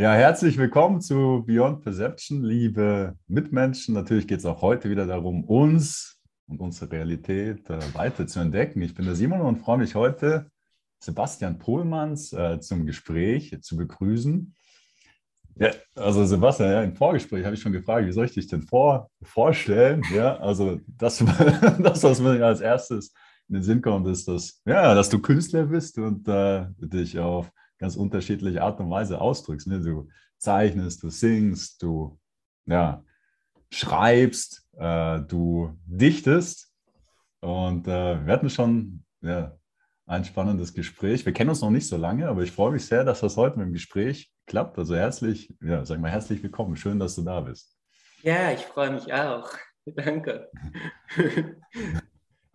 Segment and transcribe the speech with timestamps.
[0.00, 3.96] Ja, herzlich willkommen zu Beyond Perception, liebe Mitmenschen.
[3.96, 8.80] Natürlich geht es auch heute wieder darum, uns und unsere Realität äh, weiter zu entdecken.
[8.80, 10.52] Ich bin der Simon und freue mich heute,
[11.00, 14.54] Sebastian Pohlmanns äh, zum Gespräch zu begrüßen.
[15.56, 18.62] Ja, also Sebastian, ja, im Vorgespräch habe ich schon gefragt, wie soll ich dich denn
[18.62, 20.04] vor, vorstellen?
[20.14, 21.18] Ja, also das,
[21.80, 23.12] das, was mir als erstes
[23.48, 27.50] in den Sinn kommt, ist, dass, ja, dass du Künstler bist und äh, dich auf
[27.78, 29.68] ganz unterschiedliche Art und Weise ausdrückst.
[29.68, 29.80] Ne?
[29.80, 30.08] Du
[30.38, 32.18] zeichnest, du singst, du
[32.66, 33.04] ja,
[33.70, 36.72] schreibst, äh, du dichtest.
[37.40, 39.56] Und äh, wir hatten schon ja,
[40.06, 41.24] ein spannendes Gespräch.
[41.24, 43.58] Wir kennen uns noch nicht so lange, aber ich freue mich sehr, dass das heute
[43.58, 44.78] mit dem Gespräch klappt.
[44.78, 46.76] Also herzlich, ja, sag mal herzlich willkommen.
[46.76, 47.76] Schön, dass du da bist.
[48.22, 49.50] Ja, ich freue mich auch.
[49.86, 50.50] Danke.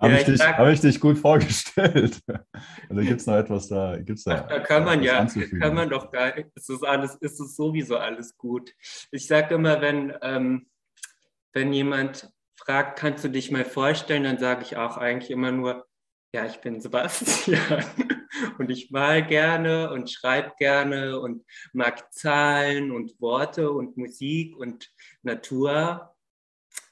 [0.04, 2.20] Habe ja, ich, dich, hab ich dich gut vorgestellt?
[2.90, 3.96] Oder gibt es noch etwas da?
[3.98, 5.26] Gibt's da, da kann man ja,
[5.62, 6.50] kann man doch gar nicht.
[6.56, 8.74] Es ist, alles, ist es sowieso alles gut.
[9.12, 10.68] Ich sage immer, wenn, ähm,
[11.54, 15.88] wenn jemand fragt, kannst du dich mal vorstellen, dann sage ich auch eigentlich immer nur,
[16.36, 17.86] ja, ich bin Sebastian
[18.58, 24.92] und ich mal gerne und schreibe gerne und mag Zahlen und Worte und Musik und
[25.22, 26.14] Natur.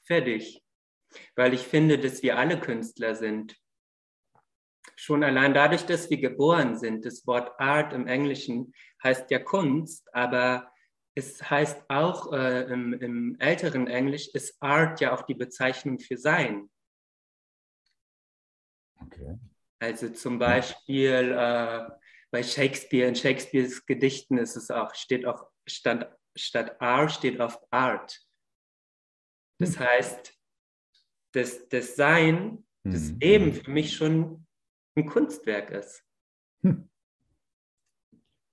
[0.06, 0.61] Fertig
[1.36, 3.56] weil ich finde, dass wir alle Künstler sind.
[4.96, 7.04] Schon allein dadurch, dass wir geboren sind.
[7.04, 10.72] Das Wort Art im Englischen heißt ja Kunst, aber
[11.14, 16.16] es heißt auch äh, im, im, älteren Englisch ist Art ja auch die Bezeichnung für
[16.16, 16.70] Sein.
[19.00, 19.38] Okay.
[19.78, 21.90] Also zum Beispiel äh,
[22.30, 27.60] bei Shakespeare, in Shakespeares Gedichten ist es auch, steht auch, stand, statt Art steht auf
[27.70, 28.20] Art.
[29.58, 29.86] Das hm.
[29.86, 30.34] heißt,
[31.32, 33.18] das, das Sein, das mhm.
[33.20, 34.46] Leben für mich schon
[34.94, 36.04] ein Kunstwerk ist.
[36.62, 36.88] Hm.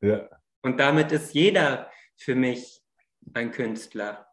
[0.02, 0.30] Ja.
[0.62, 2.82] Und damit ist jeder für mich
[3.34, 4.28] ein Künstler.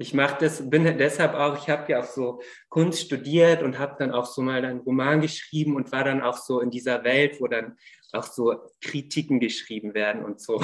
[0.00, 3.96] Ich mache das, bin deshalb auch, ich habe ja auch so Kunst studiert und habe
[3.98, 7.40] dann auch so mal einen Roman geschrieben und war dann auch so in dieser Welt,
[7.40, 7.76] wo dann
[8.12, 10.62] auch so Kritiken geschrieben werden und so.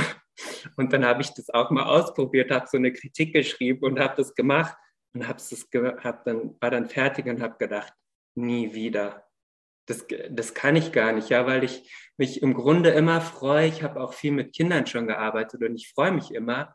[0.77, 4.15] Und dann habe ich das auch mal ausprobiert, habe so eine Kritik geschrieben und habe
[4.17, 4.77] das gemacht
[5.15, 5.69] und hab's das
[6.03, 7.93] hab dann, war dann fertig und habe gedacht,
[8.35, 9.25] nie wieder.
[9.87, 13.69] Das, das kann ich gar nicht, ja, weil ich mich im Grunde immer freue.
[13.69, 16.75] Ich habe auch viel mit Kindern schon gearbeitet und ich freue mich immer,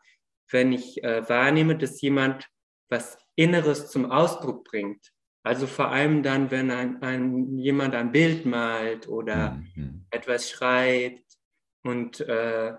[0.50, 2.48] wenn ich äh, wahrnehme, dass jemand
[2.88, 5.12] was Inneres zum Ausdruck bringt.
[5.42, 10.06] Also vor allem dann, wenn ein, ein jemand ein Bild malt oder mhm.
[10.10, 11.24] etwas schreibt
[11.82, 12.74] und äh,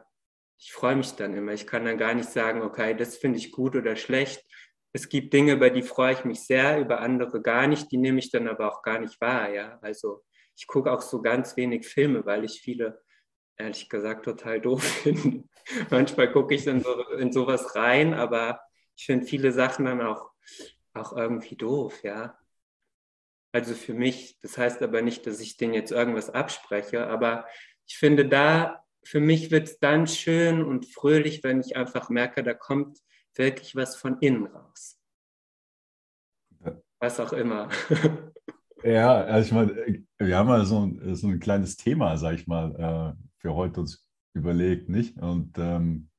[0.60, 1.54] ich freue mich dann immer.
[1.54, 4.46] Ich kann dann gar nicht sagen, okay, das finde ich gut oder schlecht,
[4.94, 8.20] es gibt Dinge, über die freue ich mich sehr, über andere gar nicht, die nehme
[8.20, 9.50] ich dann aber auch gar nicht wahr.
[9.54, 9.80] Ja?
[9.82, 10.24] Also
[10.56, 13.02] ich gucke auch so ganz wenig Filme, weil ich viele,
[13.58, 15.44] ehrlich gesagt, total doof finde.
[15.90, 18.60] Manchmal gucke ich in, so, in sowas rein, aber
[18.98, 20.32] ich finde viele Sachen dann auch,
[20.94, 22.38] auch irgendwie doof, ja.
[23.54, 27.46] Also für mich, das heißt aber nicht, dass ich denen jetzt irgendwas abspreche, aber
[27.86, 32.44] ich finde da, für mich wird es dann schön und fröhlich, wenn ich einfach merke,
[32.44, 33.00] da kommt
[33.36, 35.00] wirklich was von innen raus.
[37.00, 37.70] Was auch immer.
[38.84, 42.48] Ja, also ich meine, wir haben ja so ein, so ein kleines Thema, sag ich
[42.48, 45.18] mal, äh, für heute uns überlegt, nicht?
[45.20, 46.10] Und ähm,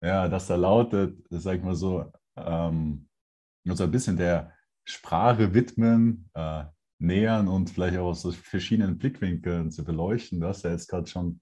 [0.00, 3.08] ja, das da lautet, sag ich mal so, ähm,
[3.66, 6.64] uns ein bisschen der Sprache widmen, äh,
[7.00, 10.40] nähern und vielleicht auch aus verschiedenen Blickwinkeln zu beleuchten.
[10.40, 11.40] Du hast ja jetzt gerade schon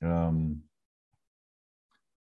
[0.00, 0.65] ähm,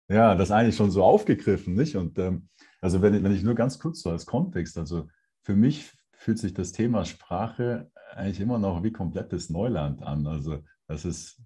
[0.09, 1.95] ja, das eigentlich schon so aufgegriffen, nicht?
[1.95, 2.49] Und ähm,
[2.81, 5.07] also wenn ich, wenn ich nur ganz kurz so als Kontext, also
[5.41, 10.27] für mich fühlt sich das Thema Sprache eigentlich immer noch wie komplettes Neuland an.
[10.27, 11.41] Also das ist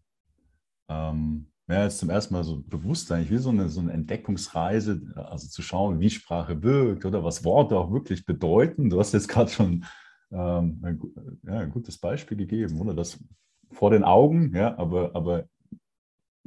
[0.89, 5.01] ähm, ja, jetzt zum ersten Mal so bewusst eigentlich wie so eine, so eine Entdeckungsreise,
[5.15, 8.89] also zu schauen, wie Sprache wirkt oder was Worte auch wirklich bedeuten.
[8.89, 9.85] Du hast jetzt gerade schon
[10.31, 11.01] ähm, ein,
[11.43, 12.93] ja, ein, gutes Beispiel gegeben, oder?
[12.93, 13.21] Das
[13.71, 15.45] vor den Augen, ja, aber, aber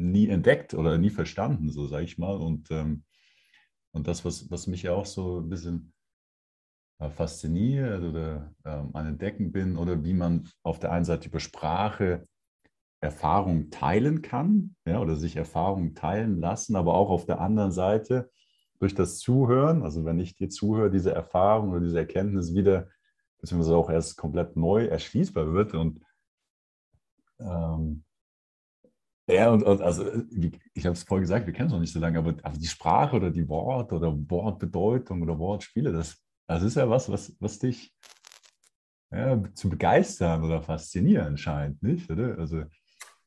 [0.01, 2.37] nie entdeckt oder nie verstanden, so sage ich mal.
[2.37, 3.05] Und, ähm,
[3.93, 5.93] und das, was, was mich ja auch so ein bisschen
[6.99, 11.41] äh, fasziniert oder ähm, an Entdecken bin, oder wie man auf der einen Seite über
[11.41, 12.27] Sprache
[13.03, 18.31] Erfahrung teilen kann, ja, oder sich Erfahrungen teilen lassen, aber auch auf der anderen Seite
[18.79, 22.89] durch das Zuhören, also wenn ich dir zuhöre, diese Erfahrung oder diese Erkenntnis wieder,
[23.39, 26.01] beziehungsweise auch erst komplett neu erschließbar wird und
[27.39, 28.05] ähm,
[29.33, 30.05] ja, und, und also
[30.75, 32.67] ich habe es vorhin gesagt, wir kennen es noch nicht so lange, aber, aber die
[32.67, 37.59] Sprache oder die Worte oder Wortbedeutung oder Wortspiele, das, das ist ja was, was, was
[37.59, 37.95] dich
[39.11, 42.11] ja, zu begeistern oder faszinieren scheint, nicht?
[42.11, 42.39] Oder?
[42.39, 42.65] Also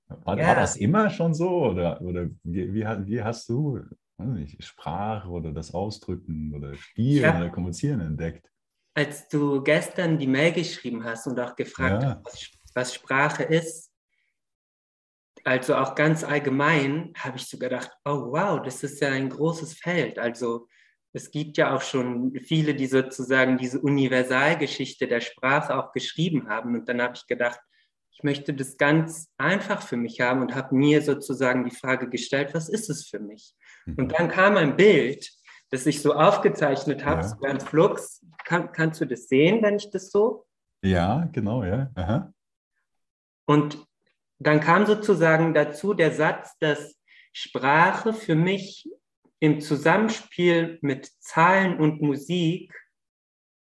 [0.07, 0.47] war, ja.
[0.47, 3.79] war, das immer schon so oder, oder wie, wie, hast du
[4.17, 8.49] nicht, Sprache oder das Ausdrücken oder Spielen hab, oder Kommunizieren entdeckt.
[8.95, 12.21] Als du gestern die Mail geschrieben hast und auch gefragt ja.
[12.23, 13.91] hast, was Sprache ist,
[15.43, 19.73] also auch ganz allgemein, habe ich so gedacht, oh wow, das ist ja ein großes
[19.73, 20.17] Feld.
[20.17, 20.67] Also
[21.11, 26.75] es gibt ja auch schon viele, die sozusagen diese Universalgeschichte der Sprache auch geschrieben haben.
[26.75, 27.59] Und dann habe ich gedacht,
[28.11, 32.53] ich möchte das ganz einfach für mich haben und habe mir sozusagen die Frage gestellt,
[32.53, 33.53] was ist es für mich?
[33.85, 33.95] Mhm.
[33.97, 35.29] Und dann kam ein Bild,
[35.69, 37.27] das ich so aufgezeichnet habe, ja.
[37.27, 38.25] so ganz flux.
[38.45, 40.45] Kann, kannst du das sehen, wenn ich das so?
[40.83, 41.91] Ja, genau, ja.
[41.95, 42.33] Aha.
[43.45, 43.85] Und
[44.47, 46.99] dann kam sozusagen dazu der Satz, dass
[47.31, 48.89] Sprache für mich
[49.39, 52.73] im Zusammenspiel mit Zahlen und Musik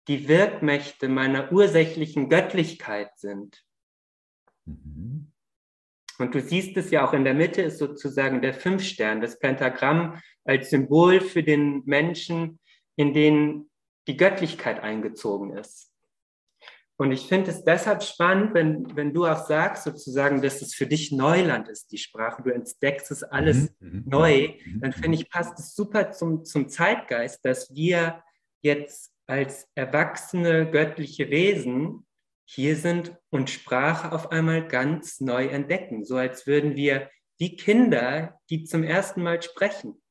[0.08, 3.64] die Wirkmächte meiner ursächlichen Göttlichkeit sind.
[4.66, 5.32] Mhm.
[6.18, 10.22] Und du siehst es ja auch in der Mitte ist sozusagen der Fünfstern, das Pentagramm
[10.46, 12.60] als Symbol für den Menschen,
[12.96, 13.70] in den
[14.08, 15.92] die Göttlichkeit eingezogen ist.
[16.98, 20.88] Und ich finde es deshalb spannend, wenn, wenn du auch sagst, sozusagen, dass es für
[20.88, 22.42] dich Neuland ist, die Sprache.
[22.42, 23.90] Du entdeckst es alles mhm.
[23.90, 24.54] mhm neu.
[24.66, 24.80] Mhm.
[24.82, 28.24] Dann finde ich, passt es super zum, zum Zeitgeist, dass wir
[28.62, 32.06] jetzt als erwachsene göttliche Wesen
[32.46, 36.06] hier sind und Sprache auf einmal ganz neu entdecken.
[36.06, 40.02] So als würden wir wie Kinder, die zum ersten Mal sprechen.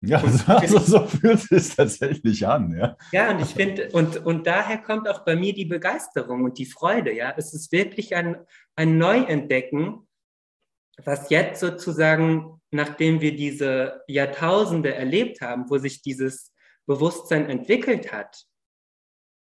[0.00, 2.96] Ja, also so fühlt es tatsächlich an, ja.
[3.12, 6.66] Ja, und ich finde, und, und daher kommt auch bei mir die Begeisterung und die
[6.66, 7.34] Freude, ja.
[7.36, 8.36] Es ist wirklich ein,
[8.76, 10.06] ein Neuentdecken,
[11.04, 16.52] was jetzt sozusagen, nachdem wir diese Jahrtausende erlebt haben, wo sich dieses
[16.86, 18.46] Bewusstsein entwickelt hat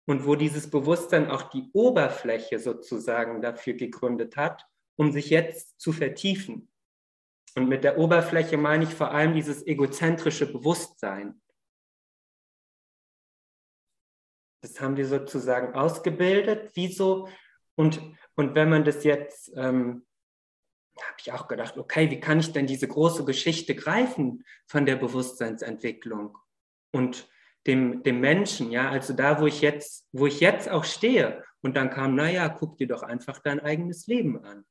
[0.06, 4.66] und wo dieses Bewusstsein auch die Oberfläche sozusagen dafür gegründet hat,
[4.96, 6.70] um sich jetzt zu vertiefen.
[7.56, 11.42] Und mit der Oberfläche meine ich vor allem dieses egozentrische Bewusstsein.
[14.62, 16.72] Das haben wir sozusagen ausgebildet.
[16.74, 17.30] Wieso?
[17.76, 18.02] Und,
[18.36, 20.06] und wenn man das jetzt, ähm,
[20.98, 24.96] habe ich auch gedacht, okay, wie kann ich denn diese große Geschichte greifen von der
[24.96, 26.38] Bewusstseinsentwicklung
[26.92, 27.30] und
[27.68, 31.44] dem, dem Menschen, ja, also da, wo ich jetzt, wo ich jetzt auch stehe.
[31.62, 34.66] Und dann kam, naja, guck dir doch einfach dein eigenes Leben an.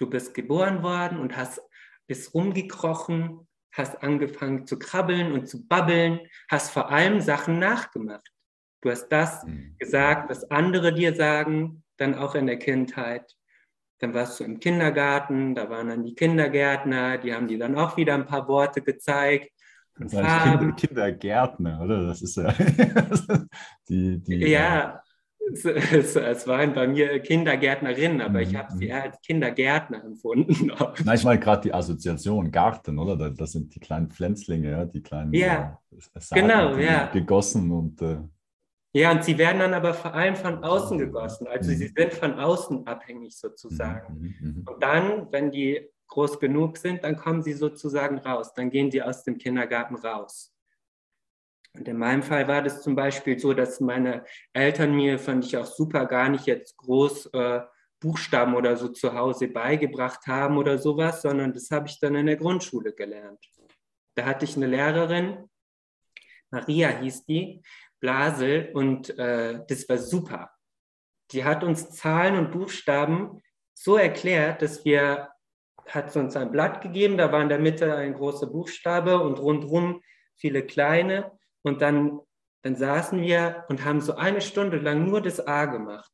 [0.00, 1.60] Du bist geboren worden und hast,
[2.06, 8.26] bist rumgekrochen, hast angefangen zu krabbeln und zu babbeln, hast vor allem Sachen nachgemacht.
[8.80, 9.76] Du hast das mhm.
[9.78, 13.36] gesagt, was andere dir sagen, dann auch in der Kindheit.
[13.98, 17.98] Dann warst du im Kindergarten, da waren dann die Kindergärtner, die haben dir dann auch
[17.98, 19.50] wieder ein paar Worte gezeigt.
[19.98, 22.06] Das heißt Kinder, Kindergärtner, oder?
[22.06, 22.54] Das ist ja
[23.90, 24.46] die, die.
[24.46, 25.02] Ja,
[25.52, 28.90] es, es, waren bei mir Kindergärtnerinnen, aber ich habe sie mhm.
[28.90, 30.72] eher als Kindergärtner empfunden.
[31.04, 33.30] Na, ich meine gerade die Assoziation Garten, oder?
[33.30, 37.06] Das sind die kleinen Pflänzlinge, ja, die kleinen ja, äh, Saaten, genau, ja.
[37.06, 38.18] gegossen und äh,
[38.92, 41.46] ja, und sie werden dann aber vor allem von außen gegossen.
[41.46, 41.76] Also mhm.
[41.76, 44.14] sie sind von außen abhängig sozusagen.
[44.14, 44.64] Mhm, mhm, mhm.
[44.66, 48.52] Und dann, wenn die groß genug sind, dann kommen sie sozusagen raus.
[48.52, 50.52] Dann gehen sie aus dem Kindergarten raus.
[51.72, 55.56] Und in meinem Fall war das zum Beispiel so, dass meine Eltern mir, fand ich
[55.56, 57.60] auch super, gar nicht jetzt groß äh,
[58.00, 62.26] Buchstaben oder so zu Hause beigebracht haben oder sowas, sondern das habe ich dann in
[62.26, 63.44] der Grundschule gelernt.
[64.16, 65.48] Da hatte ich eine Lehrerin,
[66.50, 67.62] Maria hieß die,
[68.00, 70.50] Blasel, und äh, das war super.
[71.32, 73.42] Die hat uns Zahlen und Buchstaben
[73.74, 75.28] so erklärt, dass wir,
[75.86, 80.02] hat uns ein Blatt gegeben, da war in der Mitte ein großer Buchstabe und rundherum
[80.36, 81.38] viele kleine.
[81.62, 82.20] Und dann,
[82.62, 86.10] dann saßen wir und haben so eine Stunde lang nur das A gemacht.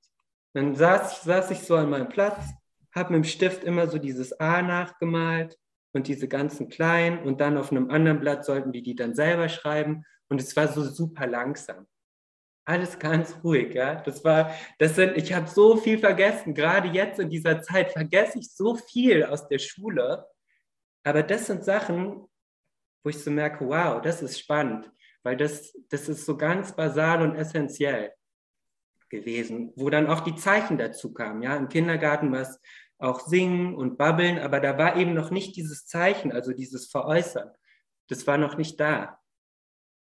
[0.55, 2.39] Dann saß, saß ich so an meinem Platz,
[2.95, 5.59] habe mit dem Stift immer so dieses A nachgemalt
[5.93, 9.49] und diese ganzen kleinen und dann auf einem anderen Blatt sollten wir die dann selber
[9.49, 11.87] schreiben und es war so super langsam.
[12.65, 13.97] Alles ganz ruhig, ja.
[13.97, 16.53] Das war, das sind, ich habe so viel vergessen.
[16.53, 20.27] Gerade jetzt in dieser Zeit vergesse ich so viel aus der Schule.
[21.05, 22.27] Aber das sind Sachen,
[23.05, 24.91] wo ich so merke, wow, das ist spannend
[25.27, 28.13] weil das, das ist so ganz basal und essentiell
[29.09, 31.43] gewesen, wo dann auch die Zeichen dazu kamen.
[31.43, 32.61] Ja, im Kindergarten war es
[32.99, 37.51] auch Singen und Babbeln, aber da war eben noch nicht dieses Zeichen, also dieses Veräußern.
[38.07, 39.19] Das war noch nicht da.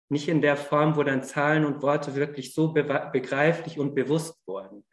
[0.09, 4.83] Nicht in der Form, wo dann Zahlen und Worte wirklich so begreiflich und bewusst wurden.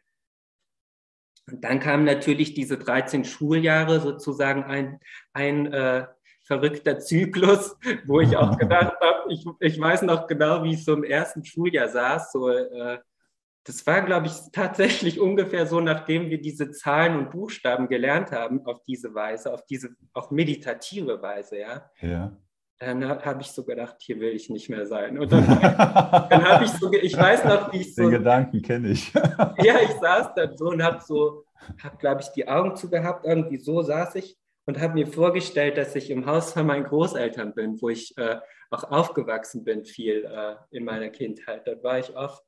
[1.47, 5.01] Und dann kamen natürlich diese 13 Schuljahre sozusagen ein,
[5.33, 6.07] ein äh,
[6.51, 10.93] verrückter Zyklus, wo ich auch gedacht habe, ich, ich weiß noch genau, wie ich so
[10.93, 12.33] im ersten Schuljahr saß.
[12.33, 12.99] So, äh,
[13.63, 18.65] das war, glaube ich, tatsächlich ungefähr so, nachdem wir diese Zahlen und Buchstaben gelernt haben,
[18.65, 21.89] auf diese Weise, auf diese auch meditative Weise, ja.
[22.01, 22.35] Ja.
[22.79, 25.17] dann habe ich so gedacht, hier will ich nicht mehr sein.
[25.19, 28.01] Und dann, dann habe ich so, ich weiß noch, wie ich so.
[28.01, 29.13] Den Gedanken kenne ich.
[29.13, 31.45] ja, ich saß dann so und habe so,
[31.81, 35.95] habe, glaube ich, die Augen zugehabt, irgendwie so saß ich und habe mir vorgestellt, dass
[35.95, 38.39] ich im Haus von meinen Großeltern bin, wo ich äh,
[38.69, 41.67] auch aufgewachsen bin, viel äh, in meiner Kindheit.
[41.67, 42.43] Dort war ich oft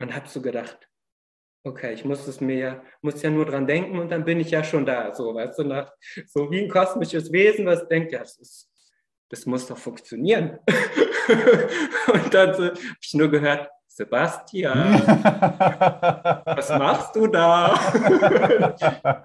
[0.00, 0.88] und habe so gedacht,
[1.64, 4.64] okay, ich muss es mir, muss ja nur dran denken und dann bin ich ja
[4.64, 5.14] schon da.
[5.14, 5.92] So, weißt du, nach,
[6.26, 8.70] so wie ein kosmisches Wesen, was denkt, ja, das, ist,
[9.28, 10.58] das muss doch funktionieren.
[12.12, 14.94] und dann so, habe ich nur gehört, Sebastian,
[16.46, 17.74] was machst du da?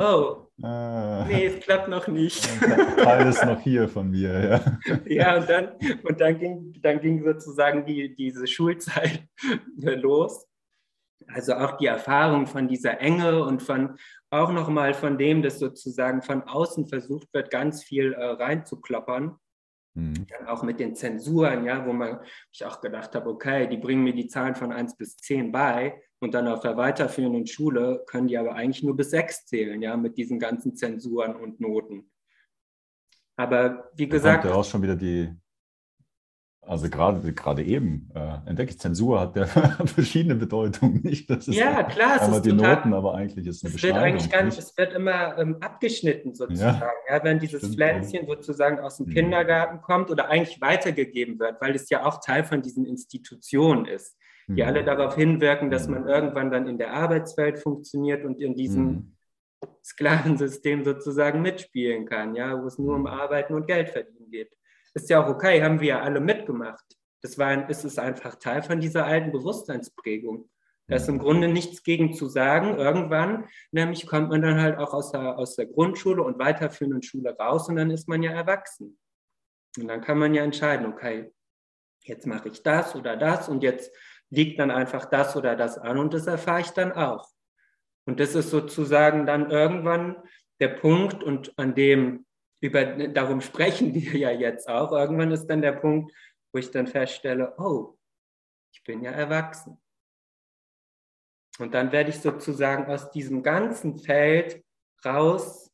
[0.00, 1.26] oh, ah.
[1.28, 2.48] nee, es klappt noch nicht.
[2.96, 4.96] Teil ist noch hier von mir, ja.
[5.04, 5.68] ja, und dann,
[6.02, 9.28] und dann, ging, dann ging sozusagen die, diese Schulzeit
[9.76, 10.46] los.
[11.28, 13.98] Also auch die Erfahrung von dieser Enge und von
[14.30, 19.38] auch nochmal von dem, dass sozusagen von außen versucht wird, ganz viel äh, reinzukloppern.
[19.96, 20.26] Mhm.
[20.28, 22.20] Dann auch mit den Zensuren, ja, wo man
[22.52, 26.02] ich auch gedacht habe, okay, die bringen mir die Zahlen von 1 bis 10 bei
[26.18, 29.96] und dann auf der weiterführenden Schule können die aber eigentlich nur bis 6 zählen, ja,
[29.96, 32.10] mit diesen ganzen Zensuren und Noten.
[33.36, 34.44] Aber wie gesagt.
[34.44, 35.34] Da auch schon wieder die,
[36.66, 39.46] also gerade, gerade eben äh, entdecke ich, Zensur hat ja
[39.86, 41.00] verschiedene Bedeutungen.
[41.02, 43.74] Nicht, das ist ja, klar, es ist die total, Noten, aber eigentlich ist es eine
[43.74, 46.80] es wird eigentlich gar nicht, Es wird immer ähm, abgeschnitten sozusagen.
[47.08, 49.06] Ja, ja wenn dieses stimmt, Pflänzchen sozusagen aus dem.
[49.06, 49.10] Mhm.
[49.10, 54.16] Kindergarten kommt oder eigentlich weitergegeben wird, weil es ja auch Teil von diesen Institutionen ist,
[54.48, 54.86] die alle mhm.
[54.86, 59.16] darauf hinwirken, dass man irgendwann dann in der Arbeitswelt funktioniert und in diesem mhm.
[59.84, 64.50] Sklavensystem sozusagen mitspielen kann, ja, wo es nur um Arbeiten und Geld verdienen geht.
[64.96, 66.96] Ist ja auch okay, haben wir ja alle mitgemacht.
[67.20, 70.48] Das war, ist es einfach Teil von dieser alten Bewusstseinsprägung.
[70.88, 72.78] Da ist im Grunde nichts gegen zu sagen.
[72.78, 77.36] Irgendwann, nämlich kommt man dann halt auch aus der, aus der Grundschule und weiterführenden Schule
[77.36, 78.98] raus und dann ist man ja erwachsen.
[79.78, 81.30] Und dann kann man ja entscheiden, okay,
[82.04, 83.94] jetzt mache ich das oder das und jetzt
[84.30, 87.28] liegt dann einfach das oder das an und das erfahre ich dann auch.
[88.06, 90.16] Und das ist sozusagen dann irgendwann
[90.58, 92.25] der Punkt und an dem
[92.60, 94.92] über, darum sprechen wir ja jetzt auch.
[94.92, 96.12] Irgendwann ist dann der Punkt,
[96.52, 97.96] wo ich dann feststelle, oh,
[98.72, 99.80] ich bin ja erwachsen.
[101.58, 104.64] Und dann werde ich sozusagen aus diesem ganzen Feld
[105.04, 105.70] raus,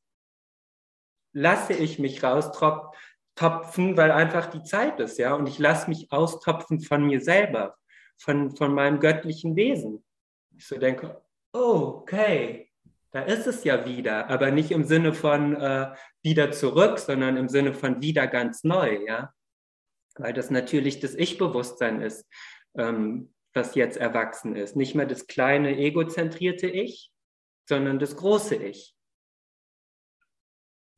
[1.32, 5.34] lasse ich mich raustopfen, weil einfach die Zeit ist, ja.
[5.34, 7.76] Und ich lasse mich austopfen von mir selber,
[8.18, 10.04] von, von meinem göttlichen Wesen.
[10.56, 11.22] Ich so denke,
[11.52, 12.71] okay,
[13.12, 17.48] da ist es ja wieder, aber nicht im Sinne von äh, wieder zurück, sondern im
[17.48, 19.32] Sinne von wieder ganz neu, ja.
[20.16, 22.26] Weil das natürlich das Ich-Bewusstsein ist,
[22.76, 24.76] ähm, was jetzt erwachsen ist.
[24.76, 27.12] Nicht mehr das kleine egozentrierte Ich,
[27.68, 28.96] sondern das große Ich.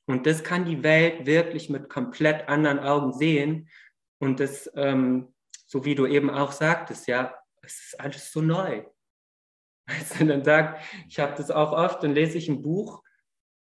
[0.07, 3.69] Und das kann die Welt wirklich mit komplett anderen Augen sehen.
[4.19, 5.35] Und das, ähm,
[5.67, 8.85] so wie du eben auch sagtest, ja, es ist alles so neu.
[9.87, 13.03] Als er dann sagt, ich habe das auch oft, dann lese ich ein Buch,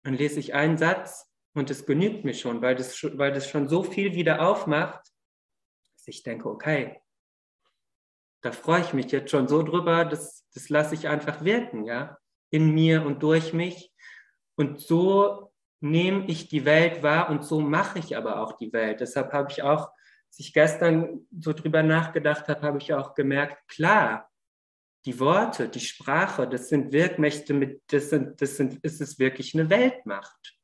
[0.03, 3.68] dann lese ich einen Satz und es genügt mir schon, weil das, weil das schon
[3.68, 5.01] so viel wieder aufmacht,
[5.96, 7.01] dass ich denke, okay,
[8.42, 12.18] da freue ich mich jetzt schon so drüber, das, das lasse ich einfach wirken, ja,
[12.50, 13.92] in mir und durch mich.
[14.56, 19.00] Und so nehme ich die Welt wahr und so mache ich aber auch die Welt.
[19.00, 19.89] Deshalb habe ich auch,
[20.27, 24.30] als ich gestern so drüber nachgedacht habe, habe ich auch gemerkt, klar,
[25.06, 29.54] die Worte, die Sprache, das sind Wirkmächte, mit, das, sind, das sind, ist es wirklich
[29.54, 30.58] eine Weltmacht.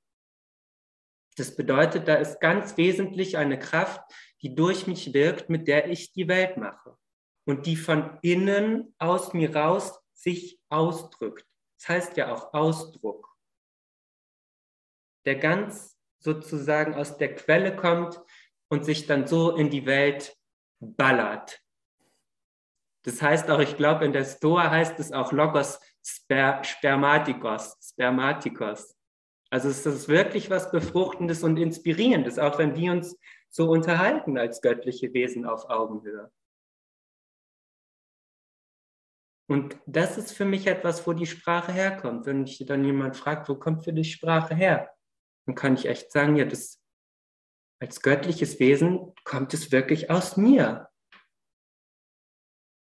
[1.35, 4.01] Das bedeutet, da ist ganz wesentlich eine Kraft,
[4.41, 6.97] die durch mich wirkt, mit der ich die Welt mache
[7.45, 11.45] und die von innen aus mir raus sich ausdrückt.
[11.77, 13.35] Das heißt ja auch Ausdruck,
[15.25, 18.21] der ganz sozusagen aus der Quelle kommt
[18.69, 20.37] und sich dann so in die Welt
[20.79, 21.61] ballert,
[23.09, 28.95] das heißt auch, ich glaube, in der Stoa heißt es auch Logos Sper Spermatikos, Spermatikos.
[29.49, 33.17] Also es ist wirklich was Befruchtendes und Inspirierendes, auch wenn wir uns
[33.49, 36.31] so unterhalten als göttliche Wesen auf Augenhöhe.
[39.49, 42.27] Und das ist für mich etwas, wo die Sprache herkommt.
[42.27, 44.93] Wenn mich dann jemand fragt, wo kommt für dich Sprache her?
[45.47, 46.79] Dann kann ich echt sagen, ja, das
[47.81, 50.89] als göttliches Wesen kommt es wirklich aus mir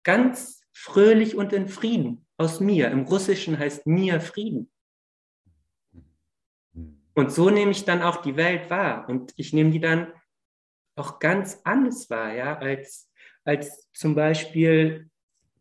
[0.03, 2.89] ganz fröhlich und in Frieden aus mir.
[2.91, 4.71] Im Russischen heißt mir Frieden.
[7.15, 10.13] Und so nehme ich dann auch die Welt wahr und ich nehme die dann
[10.95, 13.09] auch ganz anders wahr, ja, als,
[13.43, 15.09] als zum Beispiel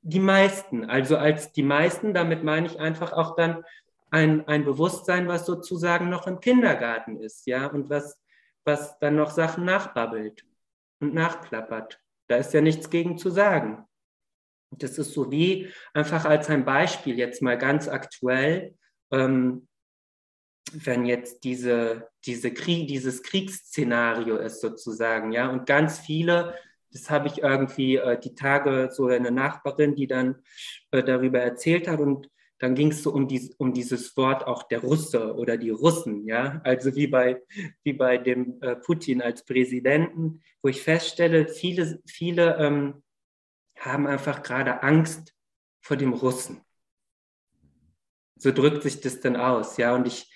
[0.03, 0.89] die meisten.
[0.89, 3.65] Also als die meisten, damit meine ich einfach auch dann
[4.11, 8.19] ein, ein Bewusstsein, was sozusagen noch im Kindergarten ist, ja, und was,
[8.65, 10.45] was dann noch Sachen nachbabbelt
[11.01, 12.01] und nachplappert.
[12.29, 13.88] Da ist ja nichts gegen zu sagen.
[14.71, 18.75] Das ist so wie einfach als ein Beispiel jetzt mal ganz aktuell,
[19.11, 19.69] ähm,
[20.73, 26.55] wenn jetzt diese, diese Krieg, dieses Kriegsszenario ist sozusagen, ja, und ganz viele,
[26.93, 30.37] das habe ich irgendwie äh, die Tage so eine Nachbarin, die dann
[30.91, 34.65] äh, darüber erzählt hat und dann ging es so um, die, um dieses Wort auch
[34.65, 37.41] der Russe oder die Russen, ja, also wie bei,
[37.85, 43.03] wie bei dem äh, Putin als Präsidenten, wo ich feststelle, viele, viele ähm,
[43.81, 45.35] haben einfach gerade Angst
[45.81, 46.63] vor dem Russen.
[48.37, 50.33] So drückt sich das dann aus, ja, und ich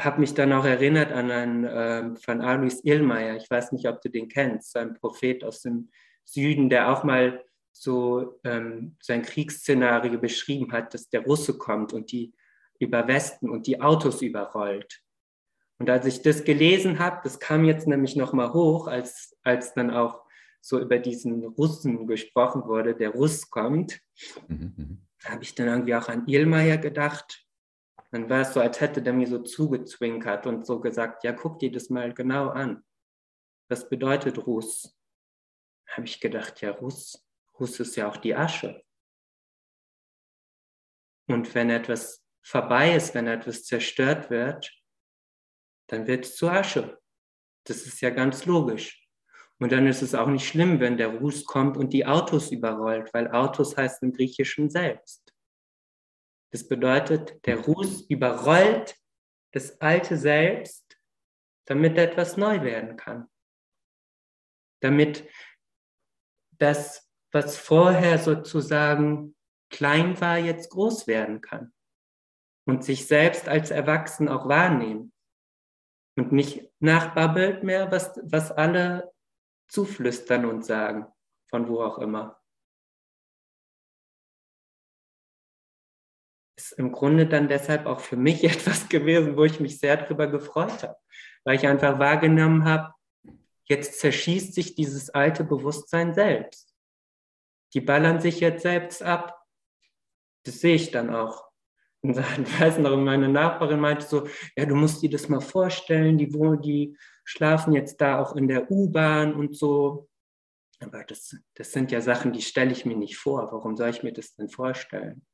[0.00, 4.00] habe mich dann auch erinnert an einen äh, von Alois Illmeier, ich weiß nicht, ob
[4.00, 5.90] du den kennst, ein Prophet aus dem
[6.24, 12.12] Süden, der auch mal so ähm, sein Kriegsszenario beschrieben hat, dass der Russe kommt und
[12.12, 12.34] die
[12.78, 15.00] über Westen und die Autos überrollt.
[15.78, 19.90] Und als ich das gelesen habe, das kam jetzt nämlich nochmal hoch, als, als dann
[19.90, 20.23] auch
[20.64, 24.00] so über diesen Russen gesprochen wurde, der Russ kommt,
[24.48, 25.06] mhm, mhm.
[25.22, 27.46] habe ich dann irgendwie auch an Ilmeier gedacht.
[28.10, 31.58] Dann war es so, als hätte der mir so zugezwinkert und so gesagt, ja, guck
[31.58, 32.82] dir das mal genau an.
[33.68, 34.98] Was bedeutet Russ?
[35.86, 37.22] Habe ich gedacht, ja, Russ,
[37.60, 38.82] Ruß ist ja auch die Asche.
[41.28, 44.72] Und wenn etwas vorbei ist, wenn etwas zerstört wird,
[45.88, 46.98] dann wird es zu Asche.
[47.64, 49.03] Das ist ja ganz logisch.
[49.60, 53.12] Und dann ist es auch nicht schlimm, wenn der Ruß kommt und die Autos überrollt,
[53.14, 55.32] weil Autos heißt im Griechischen selbst.
[56.52, 58.96] Das bedeutet, der Ruß überrollt
[59.52, 60.98] das alte Selbst,
[61.66, 63.28] damit etwas neu werden kann.
[64.80, 65.28] Damit
[66.58, 69.34] das was vorher sozusagen
[69.68, 71.72] klein war, jetzt groß werden kann
[72.64, 75.12] und sich selbst als Erwachsen auch wahrnehmen
[76.16, 79.12] und nicht nachbabbelt mehr, was, was alle
[79.68, 81.06] zuflüstern und sagen,
[81.48, 82.40] von wo auch immer.
[86.56, 90.26] Ist im Grunde dann deshalb auch für mich etwas gewesen, wo ich mich sehr darüber
[90.26, 90.96] gefreut habe,
[91.44, 92.94] weil ich einfach wahrgenommen habe,
[93.64, 96.74] jetzt zerschießt sich dieses alte Bewusstsein selbst
[97.74, 99.36] die ballern sich jetzt selbst ab.
[100.44, 101.44] Das sehe ich dann auch.
[102.02, 106.16] Und ich weiß noch, meine Nachbarin meinte so, ja, du musst dir das mal vorstellen,
[106.16, 106.30] die
[106.62, 110.08] die schlafen jetzt da auch in der U-Bahn und so.
[110.80, 113.50] Aber das, das sind ja Sachen, die stelle ich mir nicht vor.
[113.50, 115.26] Warum soll ich mir das denn vorstellen?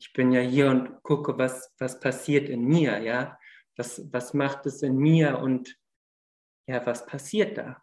[0.00, 3.38] Ich bin ja hier und gucke, was, was passiert in mir, ja.
[3.76, 5.78] Was, was macht es in mir und
[6.66, 7.82] ja, was passiert da?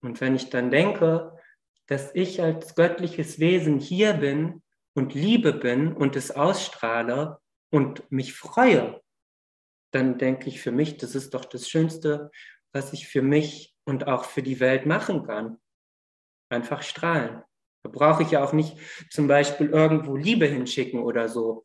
[0.00, 1.36] Und wenn ich dann denke,
[1.86, 4.62] dass ich als göttliches Wesen hier bin
[4.94, 7.40] und Liebe bin und es ausstrahle
[7.70, 9.02] und mich freue,
[9.90, 12.30] dann denke ich für mich, das ist doch das Schönste,
[12.72, 15.58] was ich für mich und auch für die Welt machen kann.
[16.50, 17.42] Einfach strahlen.
[17.82, 18.76] Da brauche ich ja auch nicht
[19.10, 21.64] zum Beispiel irgendwo Liebe hinschicken oder so.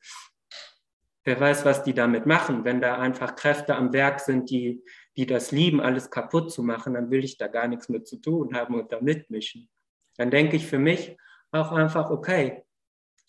[1.25, 4.83] Wer weiß, was die damit machen, wenn da einfach Kräfte am Werk sind, die
[5.15, 8.17] die das lieben, alles kaputt zu machen, dann will ich da gar nichts mit zu
[8.17, 9.69] tun haben und da mitmischen.
[10.17, 11.17] Dann denke ich für mich
[11.51, 12.63] auch einfach, okay,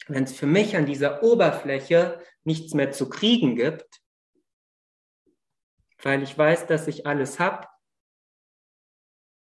[0.08, 4.02] wenn es für mich an dieser Oberfläche nichts mehr zu kriegen gibt,
[6.04, 7.66] weil ich weiß, dass ich alles habe,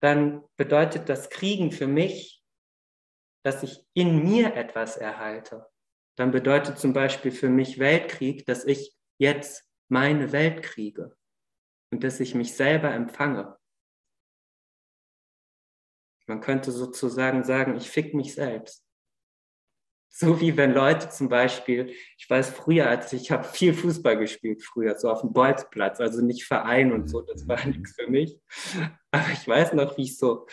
[0.02, 2.44] dann bedeutet das Kriegen für mich,
[3.44, 5.68] dass ich in mir etwas erhalte.
[6.16, 11.16] Dann bedeutet zum Beispiel für mich Weltkrieg, dass ich jetzt meine Welt kriege
[11.92, 13.56] und dass ich mich selber empfange.
[16.26, 18.87] Man könnte sozusagen sagen, ich fick mich selbst.
[20.10, 24.62] So wie wenn Leute zum Beispiel, ich weiß früher, als ich habe viel Fußball gespielt
[24.62, 28.36] früher, so auf dem Bolzplatz, also nicht Verein und so, das war nichts für mich.
[29.10, 30.46] Aber ich weiß noch, wie ich so,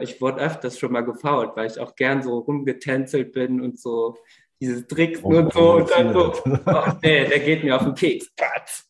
[0.00, 4.16] ich wurde öfters schon mal gefault, weil ich auch gern so rumgetänzelt bin und so
[4.60, 7.94] diese Tricks oh, und so und dann so, oh, nee, der geht mir auf den
[7.94, 8.88] Keks, Patz.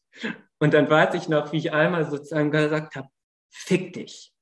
[0.59, 3.09] Und dann weiß ich noch, wie ich einmal sozusagen gesagt habe,
[3.49, 4.35] fick dich,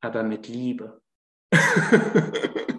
[0.00, 1.02] aber mit Liebe.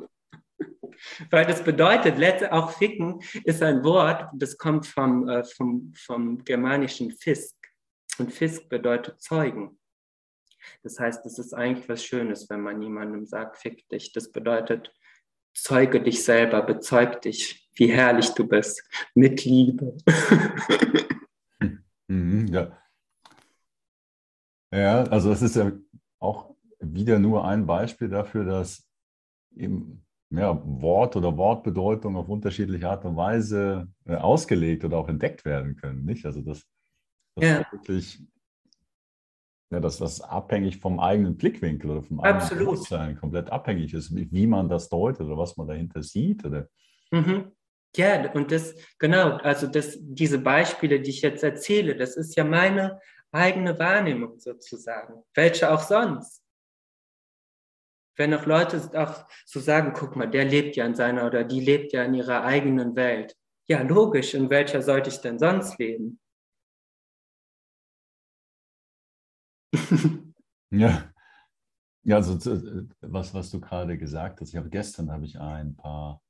[1.31, 7.11] Weil das bedeutet, auch ficken ist ein Wort, das kommt vom, äh, vom, vom germanischen
[7.11, 7.55] Fisk.
[8.17, 9.77] Und Fisk bedeutet Zeugen.
[10.83, 14.13] Das heißt, es ist eigentlich was Schönes, wenn man jemandem sagt, fick dich.
[14.13, 14.93] Das bedeutet,
[15.53, 18.83] zeuge dich selber, bezeug dich, wie herrlich du bist,
[19.13, 19.97] mit Liebe.
[22.07, 22.77] Mhm, ja.
[24.71, 25.71] Ja, also es ist ja
[26.19, 28.88] auch wieder nur ein Beispiel dafür, dass
[29.55, 30.04] eben
[30.37, 35.75] ja, Wort oder Wortbedeutung auf unterschiedliche Art und Weise äh, ausgelegt oder auch entdeckt werden
[35.75, 36.05] können.
[36.05, 36.25] Nicht?
[36.25, 36.65] Also das
[37.35, 37.65] Das ja.
[37.71, 38.19] wirklich,
[39.71, 42.65] ja, dass das abhängig vom eigenen Blickwinkel oder vom eigenen Absolut.
[42.65, 46.45] Bewusstsein komplett abhängig ist, wie man das deutet oder was man dahinter sieht.
[46.45, 46.69] Oder?
[47.11, 47.51] Mhm.
[47.95, 52.43] Ja, und das, genau, also das, diese Beispiele, die ich jetzt erzähle, das ist ja
[52.43, 52.99] meine
[53.31, 55.23] eigene Wahrnehmung sozusagen.
[55.33, 56.44] Welche auch sonst.
[58.15, 61.60] Wenn auch Leute auch so sagen, guck mal, der lebt ja in seiner oder die
[61.60, 63.36] lebt ja in ihrer eigenen Welt.
[63.67, 66.19] Ja, logisch, in welcher sollte ich denn sonst leben?
[70.71, 71.12] ja.
[72.04, 72.36] Ja, also
[73.01, 76.21] was, was du gerade gesagt hast, ich habe gestern habe ich ein paar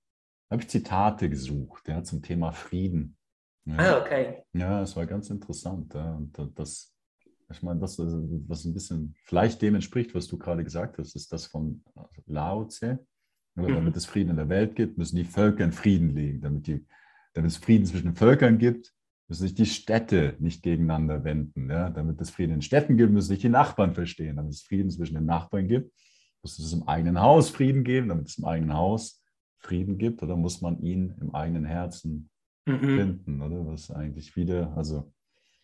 [0.50, 3.18] habe ich Zitate gesucht, ja, zum Thema Frieden.
[3.66, 3.78] Ja.
[3.78, 4.44] Ah, okay.
[4.54, 5.94] Ja, es war ganz interessant.
[5.94, 6.14] Ja.
[6.14, 6.95] Und das,
[7.52, 11.32] ich meine, das, was ein bisschen vielleicht dem entspricht, was du gerade gesagt hast, ist
[11.32, 11.84] das von
[12.26, 13.06] Lao Tse.
[13.58, 13.76] Oder mhm.
[13.76, 16.42] damit es Frieden in der Welt gibt, müssen die Völker in Frieden leben.
[16.42, 16.86] Damit, die,
[17.34, 18.94] damit es Frieden zwischen den Völkern gibt,
[19.28, 21.70] müssen sich die Städte nicht gegeneinander wenden.
[21.70, 21.90] Ja?
[21.90, 24.36] Damit es Frieden in Städten gibt, müssen sich die Nachbarn verstehen.
[24.38, 25.94] Damit es Frieden zwischen den Nachbarn gibt,
[26.42, 28.10] muss es im eigenen Haus Frieden geben.
[28.10, 29.24] Damit es im eigenen Haus
[29.60, 32.30] Frieden gibt oder muss man ihn im eigenen Herzen
[32.66, 32.80] mhm.
[32.80, 33.66] finden, oder?
[33.66, 35.12] Was eigentlich wieder, also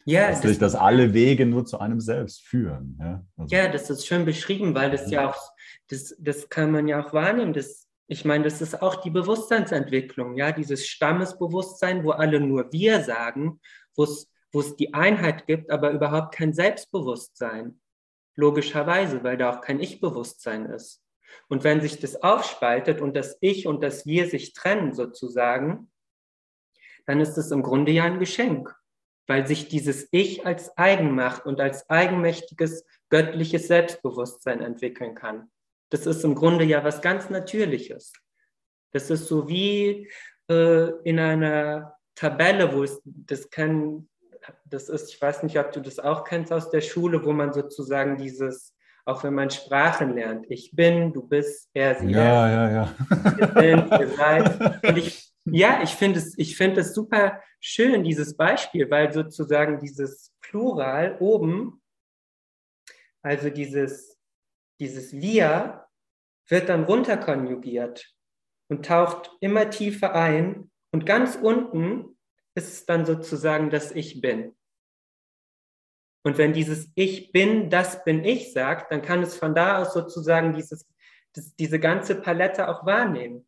[0.06, 2.98] ja, letztlich, dass alle Wege nur zu einem selbst führen.
[3.00, 5.52] Ja, also, ja das ist schön beschrieben, weil das ja auch,
[5.90, 7.54] das, das kann man ja auch wahrnehmen.
[7.54, 13.02] Das, ich meine, das ist auch die Bewusstseinsentwicklung, ja, dieses Stammesbewusstsein, wo alle nur wir
[13.02, 13.60] sagen,
[13.96, 17.80] wo es die Einheit gibt, aber überhaupt kein Selbstbewusstsein.
[18.36, 21.04] Logischerweise, weil da auch kein Ich-Bewusstsein ist.
[21.48, 25.92] Und wenn sich das aufspaltet und das Ich und das Wir sich trennen sozusagen,
[27.06, 28.76] dann ist es im Grunde ja ein Geschenk,
[29.32, 35.50] weil sich dieses Ich als Eigenmacht und als eigenmächtiges göttliches Selbstbewusstsein entwickeln kann.
[35.90, 38.12] Das ist im Grunde ja was ganz Natürliches.
[38.92, 40.12] Das ist so wie
[40.50, 44.10] äh, in einer Tabelle, wo es das kann,
[44.66, 47.54] das ist, ich weiß nicht, ob du das auch kennst aus der Schule, wo man
[47.54, 50.46] sozusagen dieses auch wenn man Sprachen lernt.
[50.50, 52.12] Ich bin, du bist, er, sie.
[52.12, 52.54] Ja, er.
[52.54, 52.96] ja, ja.
[53.36, 54.86] Wir sind, wir seid.
[54.86, 60.34] Und ich, ja, ich finde es, ich es super schön, dieses Beispiel, weil sozusagen dieses
[60.42, 61.82] Plural oben,
[63.24, 64.20] also dieses,
[64.80, 65.88] dieses Wir,
[66.48, 68.14] wird dann runterkonjugiert
[68.70, 70.70] und taucht immer tiefer ein.
[70.92, 72.18] Und ganz unten
[72.56, 74.56] ist es dann sozusagen das Ich bin.
[76.24, 79.94] Und wenn dieses Ich bin, das bin ich sagt, dann kann es von da aus
[79.94, 80.88] sozusagen dieses,
[81.34, 83.48] das, diese ganze Palette auch wahrnehmen.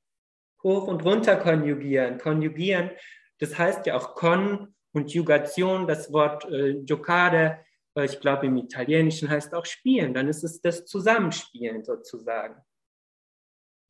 [0.63, 2.17] Hoch und runter konjugieren.
[2.17, 2.91] Konjugieren,
[3.39, 8.57] das heißt ja auch Kon und Jugation, das Wort äh, Giocare, äh, ich glaube im
[8.57, 10.13] Italienischen heißt auch spielen.
[10.13, 12.61] Dann ist es das Zusammenspielen sozusagen.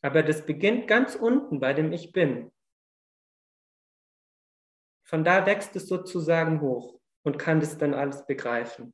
[0.02, 2.52] Aber das beginnt ganz unten bei dem Ich bin.
[5.06, 8.94] Von da wächst es sozusagen hoch und kann das dann alles begreifen.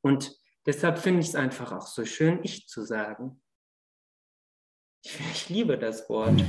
[0.00, 0.36] Und
[0.66, 3.42] deshalb finde ich es einfach auch so schön, ich zu sagen.
[5.02, 6.42] Ich, liebe das Wort.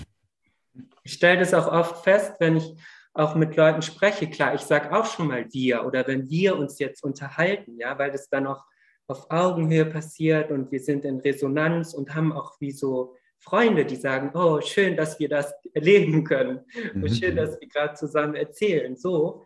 [1.04, 2.76] Ich stelle das auch oft fest, wenn ich
[3.14, 4.30] auch mit Leuten spreche.
[4.30, 8.12] Klar, ich sage auch schon mal wir oder wenn wir uns jetzt unterhalten, ja, weil
[8.12, 8.64] das dann auch
[9.08, 13.96] auf Augenhöhe passiert und wir sind in Resonanz und haben auch wie so Freunde, die
[13.96, 16.62] sagen, oh, schön, dass wir das erleben können
[16.94, 17.38] und schön, mhm.
[17.38, 18.96] dass wir gerade zusammen erzählen.
[18.96, 19.46] So.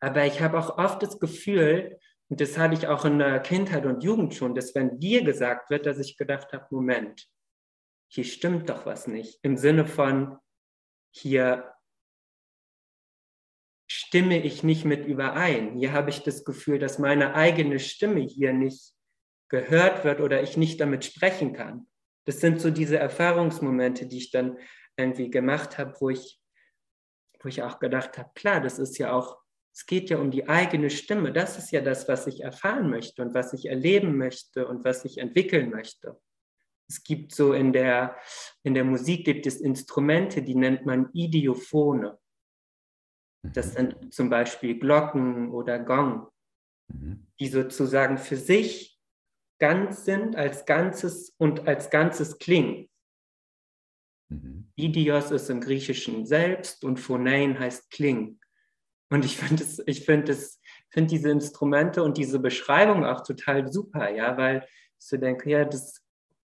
[0.00, 1.98] Aber ich habe auch oft das Gefühl,
[2.28, 5.68] und das hatte ich auch in der Kindheit und Jugend schon, dass wenn dir gesagt
[5.68, 7.28] wird, dass ich gedacht habe, Moment,
[8.10, 9.38] hier stimmt doch was nicht.
[9.42, 10.36] Im Sinne von,
[11.12, 11.72] hier
[13.88, 15.76] stimme ich nicht mit überein.
[15.76, 18.94] Hier habe ich das Gefühl, dass meine eigene Stimme hier nicht
[19.48, 21.86] gehört wird oder ich nicht damit sprechen kann.
[22.24, 24.58] Das sind so diese Erfahrungsmomente, die ich dann
[24.96, 26.40] irgendwie gemacht habe, wo ich,
[27.40, 29.40] wo ich auch gedacht habe, klar, das ist ja auch
[29.72, 31.32] es geht ja um die eigene Stimme.
[31.32, 35.04] Das ist ja das, was ich erfahren möchte und was ich erleben möchte und was
[35.04, 36.20] ich entwickeln möchte.
[36.90, 38.16] Es gibt so in der,
[38.64, 42.18] in der Musik gibt es Instrumente, die nennt man Idiophone.
[43.42, 43.76] Das mhm.
[43.76, 46.26] sind zum Beispiel Glocken oder Gong,
[46.88, 47.28] mhm.
[47.38, 48.98] die sozusagen für sich
[49.60, 52.88] ganz sind, als Ganzes und als Ganzes klingen.
[54.28, 54.72] Mhm.
[54.74, 58.40] Idios ist im Griechischen selbst und Phonein heißt Kling.
[59.12, 64.10] Und ich finde ich finde es, finde diese Instrumente und diese Beschreibung auch total super,
[64.10, 64.66] ja, weil
[64.98, 65.99] ich so denke, ja, das,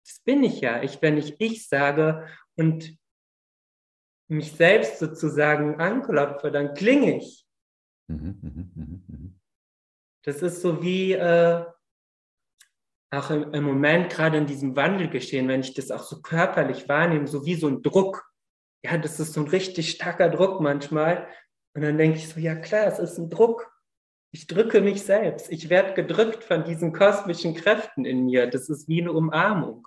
[0.05, 0.83] das bin ich ja.
[0.83, 2.97] Ich, wenn ich ich sage und
[4.29, 7.47] mich selbst sozusagen anklopfe, dann klinge ich.
[8.09, 9.41] Mhm, mhm, mhm,
[10.25, 11.65] das ist so wie äh,
[13.11, 16.89] auch im, im Moment gerade in diesem Wandel geschehen, wenn ich das auch so körperlich
[16.89, 18.25] wahrnehme, so wie so ein Druck.
[18.85, 21.29] Ja, das ist so ein richtig starker Druck manchmal
[21.75, 23.71] Und dann denke ich so, ja klar, es ist ein Druck.
[24.35, 25.53] Ich drücke mich selbst.
[25.53, 28.49] Ich werde gedrückt von diesen kosmischen Kräften in mir.
[28.49, 29.87] Das ist wie eine Umarmung.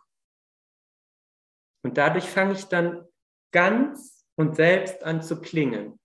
[1.86, 3.08] Und dadurch fange ich dann
[3.52, 6.00] ganz und selbst an zu klingen.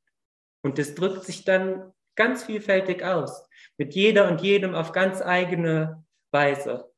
[0.62, 3.49] Und es drückt sich dann ganz vielfältig aus.
[3.79, 6.93] Mit jeder und jedem auf ganz eigene Weise.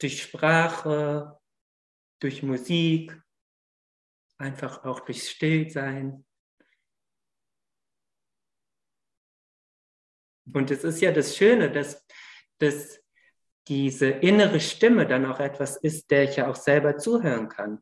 [0.00, 1.38] Durch Sprache,
[2.18, 3.16] durch Musik,
[4.38, 6.26] einfach auch durch Stillsein.
[10.52, 12.04] Und es ist ja das Schöne, dass,
[12.58, 13.01] dass
[13.68, 17.80] diese innere Stimme dann auch etwas ist, der ich ja auch selber zuhören kann.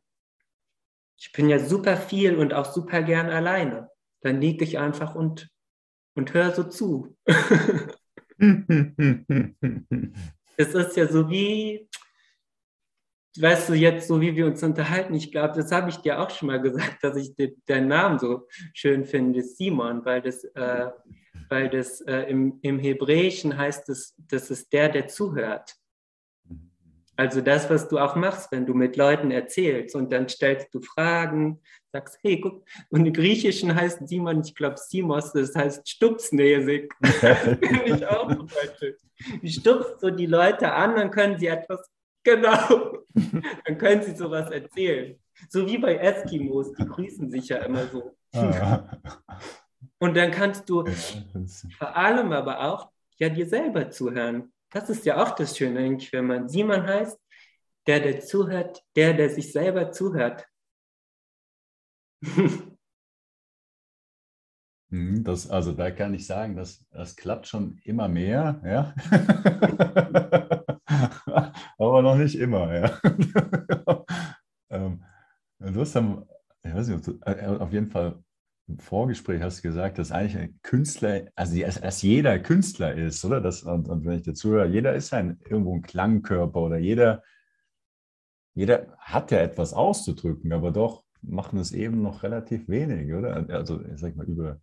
[1.18, 3.90] Ich bin ja super viel und auch super gern alleine.
[4.22, 5.50] Dann liege ich einfach und,
[6.14, 7.16] und höre so zu.
[10.56, 11.88] es ist ja so wie,
[13.38, 16.30] weißt du, jetzt so wie wir uns unterhalten, ich glaube, das habe ich dir auch
[16.30, 20.90] schon mal gesagt, dass ich de, deinen Namen so schön finde, Simon, weil das, äh,
[21.48, 25.74] weil das äh, im, im Hebräischen heißt, es, das ist der, der zuhört.
[27.16, 30.80] Also das, was du auch machst, wenn du mit Leuten erzählst und dann stellst du
[30.80, 31.60] Fragen,
[31.92, 36.94] sagst, hey, guck, und im Griechischen heißt Simon, ich glaube Simos, das heißt stupsnäsig.
[37.02, 38.30] Finde ich auch
[38.78, 38.94] schön.
[39.42, 41.90] Du stupst so die Leute an, dann können sie etwas
[42.22, 42.98] Genau.
[43.64, 45.18] Dann können sie sowas erzählen.
[45.48, 48.16] So wie bei Eskimos, die grüßen sich ja immer so.
[48.34, 48.84] Ah.
[49.98, 50.84] Und dann kannst du
[51.78, 54.52] vor allem aber auch ja dir selber zuhören.
[54.70, 57.18] Das ist ja auch das Schöne, eigentlich, wenn man Simon heißt,
[57.86, 60.46] der, der zuhört, der, der sich selber zuhört.
[64.90, 68.94] Mhm, das, also da kann ich sagen, das, das klappt schon immer mehr, ja.
[71.78, 73.00] aber noch nicht immer, ja.
[74.70, 75.02] ähm,
[75.58, 76.26] du hast dann,
[76.62, 78.22] ich weiß nicht, äh, auf jeden Fall
[78.70, 83.40] im Vorgespräch hast du gesagt, dass eigentlich ein Künstler, also dass jeder Künstler ist, oder?
[83.40, 87.22] Das, und, und wenn ich dazu höre, jeder ist ein, irgendwo ein Klangkörper oder jeder,
[88.54, 93.46] jeder hat ja etwas auszudrücken, aber doch machen es eben noch relativ wenig, oder?
[93.50, 94.60] Also ich sag mal über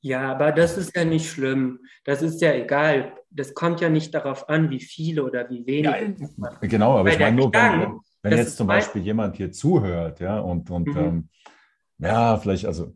[0.00, 1.80] ja, aber das ist ja nicht schlimm.
[2.04, 3.14] Das ist ja egal.
[3.30, 6.14] Das kommt ja nicht darauf an, wie viele oder wie wenige.
[6.38, 10.20] Ja, genau, aber Weil ich meine nur, wenn, wenn jetzt zum Beispiel jemand hier zuhört,
[10.20, 10.96] ja, und, und mhm.
[10.96, 11.28] ähm,
[11.98, 12.92] ja, vielleicht, also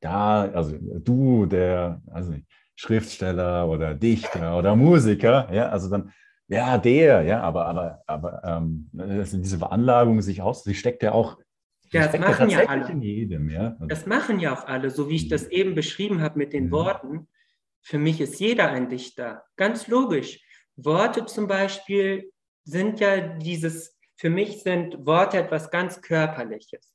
[0.00, 2.34] da, also du, der, also
[2.74, 6.12] Schriftsteller oder Dichter oder Musiker, ja, also dann,
[6.48, 11.38] ja, der, ja, aber, aber, aber ähm, diese Veranlagung sich aus, sie steckt ja auch
[11.92, 12.90] ja, das machen ja alle.
[12.90, 13.76] In jedem, ja?
[13.78, 15.50] Also das machen ja auch alle, so wie ich das mhm.
[15.50, 16.70] eben beschrieben habe mit den mhm.
[16.70, 17.28] Worten.
[17.82, 19.44] Für mich ist jeder ein Dichter.
[19.56, 20.42] Ganz logisch.
[20.76, 22.32] Worte zum Beispiel
[22.64, 26.91] sind ja dieses, für mich sind Worte etwas ganz Körperliches.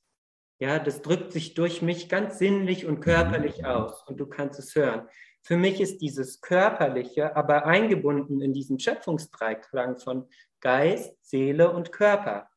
[0.60, 3.65] Ja, das drückt sich durch mich ganz sinnlich und körperlich mhm.
[3.65, 5.08] aus und du kannst es hören.
[5.43, 10.28] Für mich ist dieses Körperliche aber eingebunden in diesen Schöpfungsdreiklang von
[10.60, 12.50] Geist, Seele und Körper.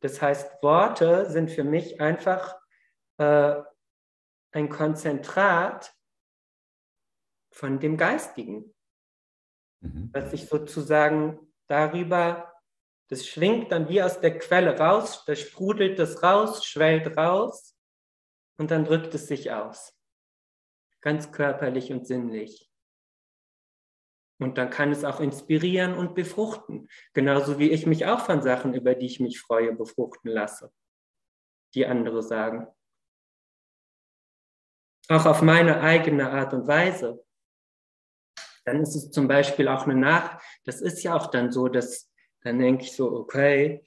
[0.00, 2.56] Das heißt, Worte sind für mich einfach
[3.18, 3.56] äh,
[4.52, 5.92] ein Konzentrat
[7.50, 8.74] von dem Geistigen,
[9.80, 10.10] mhm.
[10.12, 12.53] was sich sozusagen darüber,
[13.14, 17.78] das schwingt dann wie aus der Quelle raus, da sprudelt es raus, schwellt raus
[18.58, 19.96] und dann drückt es sich aus.
[21.00, 22.68] Ganz körperlich und sinnlich.
[24.40, 26.88] Und dann kann es auch inspirieren und befruchten.
[27.12, 30.72] Genauso wie ich mich auch von Sachen, über die ich mich freue, befruchten lasse,
[31.74, 32.66] die andere sagen.
[35.08, 37.24] Auch auf meine eigene Art und Weise.
[38.64, 42.10] Dann ist es zum Beispiel auch eine Nach, das ist ja auch dann so, dass
[42.44, 43.84] dann denke ich so, okay,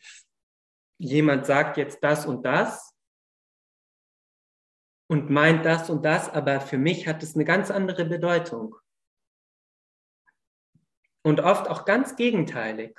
[0.98, 2.94] jemand sagt jetzt das und das
[5.08, 8.76] und meint das und das, aber für mich hat es eine ganz andere Bedeutung
[11.24, 12.98] und oft auch ganz gegenteilig.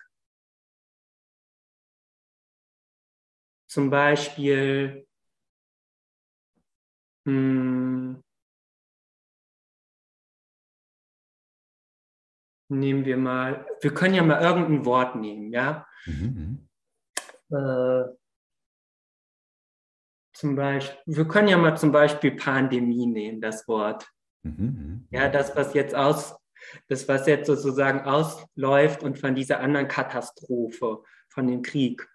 [3.66, 5.06] Zum Beispiel,
[7.26, 8.22] hm,
[12.68, 15.86] nehmen wir mal, wir können ja mal irgendein Wort nehmen, ja?
[16.06, 16.68] Mhm.
[17.50, 18.04] Äh,
[20.34, 24.08] zum Beispiel, wir können ja mal zum Beispiel Pandemie nehmen, das Wort.
[24.42, 24.54] Mhm.
[24.58, 25.08] mhm.
[25.10, 26.36] Ja, das, was jetzt aus,
[26.88, 32.08] das, was jetzt sozusagen ausläuft und von dieser anderen Katastrophe, von dem Krieg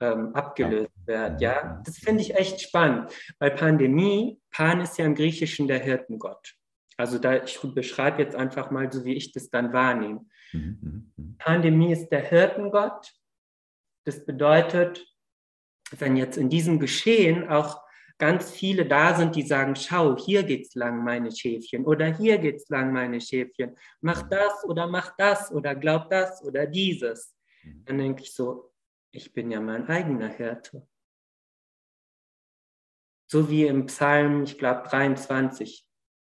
[0.00, 1.40] ähm, abgelöst wird.
[1.40, 6.57] Ja, das finde ich echt spannend, weil Pandemie, Pan ist ja im Griechischen der Hirtengott.
[6.98, 10.26] Also da, ich beschreibe jetzt einfach mal so, wie ich das dann wahrnehme.
[10.52, 11.36] Mhm, mhm, mhm.
[11.38, 13.14] Pandemie ist der Hirtengott.
[14.04, 15.06] Das bedeutet,
[15.96, 17.80] wenn jetzt in diesem Geschehen auch
[18.18, 22.68] ganz viele da sind, die sagen, schau, hier geht's lang, meine Schäfchen, oder hier geht's
[22.68, 27.36] lang, meine Schäfchen, mach das oder mach das oder glaub das oder dieses.
[27.62, 27.84] Mhm.
[27.84, 28.72] Dann denke ich so,
[29.12, 30.84] ich bin ja mein eigener Hirte.
[33.30, 35.87] So wie im Psalm, ich glaube 23,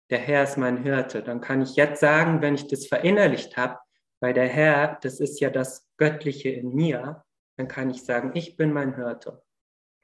[0.09, 1.23] der Herr ist mein Hirte.
[1.23, 3.79] Dann kann ich jetzt sagen, wenn ich das verinnerlicht habe,
[4.19, 7.23] weil der Herr, das ist ja das Göttliche in mir,
[7.57, 9.43] dann kann ich sagen, ich bin mein Hirte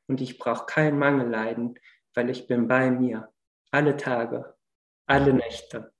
[0.07, 1.77] und ich brauche keinen Mangel leiden,
[2.13, 3.31] weil ich bin bei mir.
[3.71, 4.55] Alle Tage,
[5.05, 5.93] alle Nächte.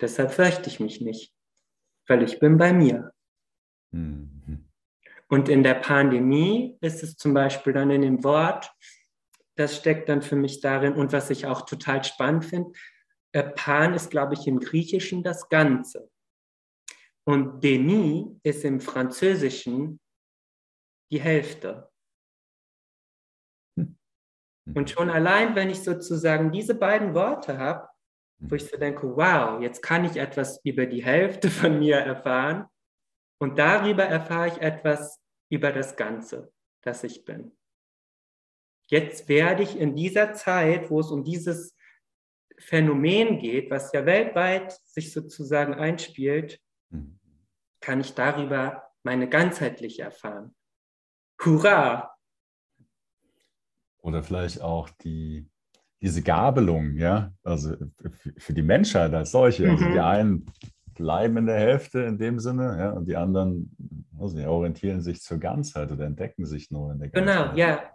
[0.00, 1.34] Deshalb fürchte ich mich nicht,
[2.08, 3.12] weil ich bin bei mir.
[3.90, 4.68] Mhm.
[5.28, 8.74] Und in der Pandemie ist es zum Beispiel dann in dem Wort,
[9.60, 12.72] das steckt dann für mich darin und was ich auch total spannend finde,
[13.32, 16.10] äh, Pan ist, glaube ich, im Griechischen das Ganze.
[17.24, 20.00] Und Denis ist im Französischen
[21.12, 21.90] die Hälfte.
[23.76, 27.88] Und schon allein, wenn ich sozusagen diese beiden Worte habe,
[28.38, 32.66] wo ich so denke, wow, jetzt kann ich etwas über die Hälfte von mir erfahren
[33.38, 35.20] und darüber erfahre ich etwas
[35.50, 36.50] über das Ganze,
[36.82, 37.52] das ich bin.
[38.90, 41.76] Jetzt werde ich in dieser Zeit, wo es um dieses
[42.58, 47.18] Phänomen geht, was ja weltweit sich sozusagen einspielt, mhm.
[47.80, 50.54] kann ich darüber meine ganzheitliche erfahren.
[51.42, 52.14] Hurra!
[54.02, 55.48] Oder vielleicht auch die,
[56.02, 57.76] diese Gabelung, ja, also
[58.36, 59.64] für die Menschheit als solche.
[59.64, 59.70] Mhm.
[59.70, 60.46] Also die einen
[60.94, 63.74] bleiben in der Hälfte in dem Sinne, ja, und die anderen
[64.20, 67.56] also die orientieren sich zur Ganzheit oder entdecken sich nur in der genau, Ganzheit.
[67.56, 67.90] Genau, ja.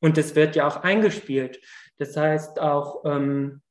[0.00, 1.60] Und das wird ja auch eingespielt.
[1.98, 3.62] Das heißt auch, ähm,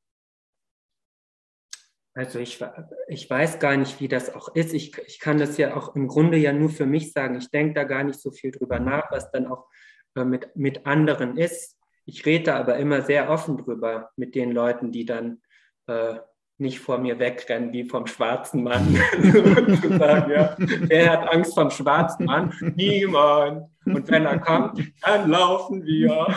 [2.13, 2.63] also ich,
[3.07, 4.73] ich weiß gar nicht, wie das auch ist.
[4.73, 7.35] Ich, ich kann das ja auch im Grunde ja nur für mich sagen.
[7.35, 9.67] Ich denke da gar nicht so viel drüber nach, was dann auch
[10.15, 11.77] äh, mit, mit anderen ist.
[12.05, 15.41] Ich rede aber immer sehr offen drüber mit den Leuten, die dann
[15.87, 16.19] äh,
[16.59, 18.95] nicht vor mir wegrennen wie vom schwarzen Mann.
[19.97, 20.55] sagen, ja.
[20.57, 22.53] Wer hat Angst vom schwarzen Mann?
[22.75, 23.69] Niemand.
[23.85, 26.27] Und wenn er kommt, dann laufen wir.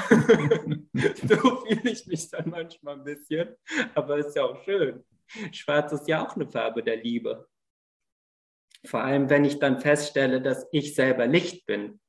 [1.28, 3.48] so fühle ich mich dann manchmal ein bisschen.
[3.94, 5.04] Aber ist ja auch schön.
[5.50, 7.48] Schwarz ist ja auch eine Farbe der Liebe.
[8.84, 12.00] Vor allem, wenn ich dann feststelle, dass ich selber Licht bin.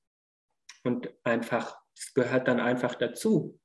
[0.83, 3.59] Und einfach, es gehört dann einfach dazu.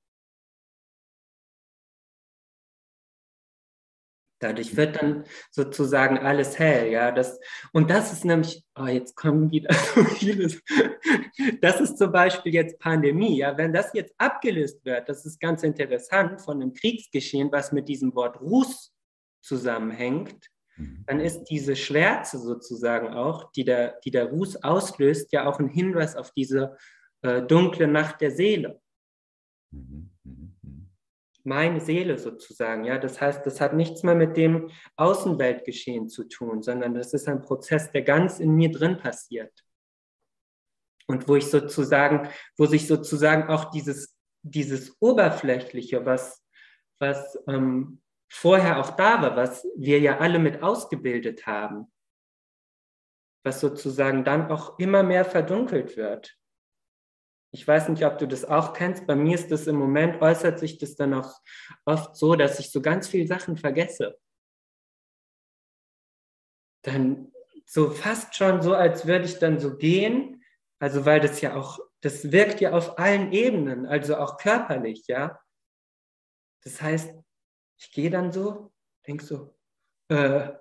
[4.41, 7.11] Dadurch wird dann sozusagen alles hell, ja.
[7.11, 7.41] Das,
[7.73, 10.63] und das ist nämlich, oh, jetzt kommen wieder so vieles.
[11.61, 13.57] Das ist zum Beispiel jetzt Pandemie, ja.
[13.59, 18.15] Wenn das jetzt abgelöst wird, das ist ganz interessant von einem Kriegsgeschehen, was mit diesem
[18.15, 18.93] Wort Ruß
[19.41, 21.05] zusammenhängt, mhm.
[21.07, 25.69] dann ist diese Schwärze sozusagen auch, die der, die der Ruß auslöst, ja auch ein
[25.69, 26.77] Hinweis auf diese
[27.23, 28.81] äh, dunkle Nacht der Seele.
[29.73, 30.11] Mhm.
[31.49, 32.85] Meine Seele sozusagen.
[32.85, 37.27] Ja, das heißt, das hat nichts mehr mit dem Außenweltgeschehen zu tun, sondern das ist
[37.27, 39.65] ein Prozess, der ganz in mir drin passiert.
[41.07, 46.45] Und wo ich sozusagen, wo sich sozusagen auch dieses, dieses Oberflächliche, was,
[46.99, 51.91] was ähm, vorher auch da war, was wir ja alle mit ausgebildet haben,
[53.43, 56.37] was sozusagen dann auch immer mehr verdunkelt wird.
[57.51, 59.07] Ich weiß nicht, ob du das auch kennst.
[59.07, 61.41] Bei mir ist das im Moment, äußert sich das dann auch
[61.85, 64.19] oft so, dass ich so ganz viele Sachen vergesse.
[66.83, 67.33] Dann
[67.65, 70.45] so fast schon so, als würde ich dann so gehen.
[70.79, 75.41] Also, weil das ja auch, das wirkt ja auf allen Ebenen, also auch körperlich, ja.
[76.63, 77.15] Das heißt,
[77.79, 78.73] ich gehe dann so,
[79.07, 79.57] denk so,
[80.09, 80.53] äh,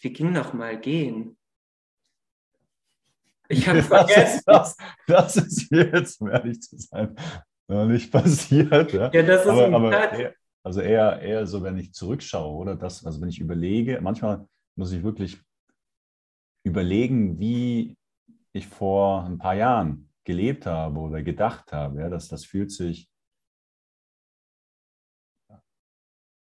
[0.00, 1.36] wie ging noch mal gehen?
[3.50, 4.42] Ich habe vergessen.
[4.46, 7.14] Das, das, ist jetzt, um ehrlich zu sein,
[7.68, 8.92] noch nicht passiert.
[8.92, 12.76] Ja, ja das ist aber, aber eher, also eher, eher so, wenn ich zurückschaue, oder
[12.76, 15.40] das, also wenn ich überlege, manchmal muss ich wirklich
[16.64, 17.96] überlegen, wie
[18.52, 22.00] ich vor ein paar Jahren gelebt habe oder gedacht habe.
[22.00, 23.10] Ja, dass das fühlt sich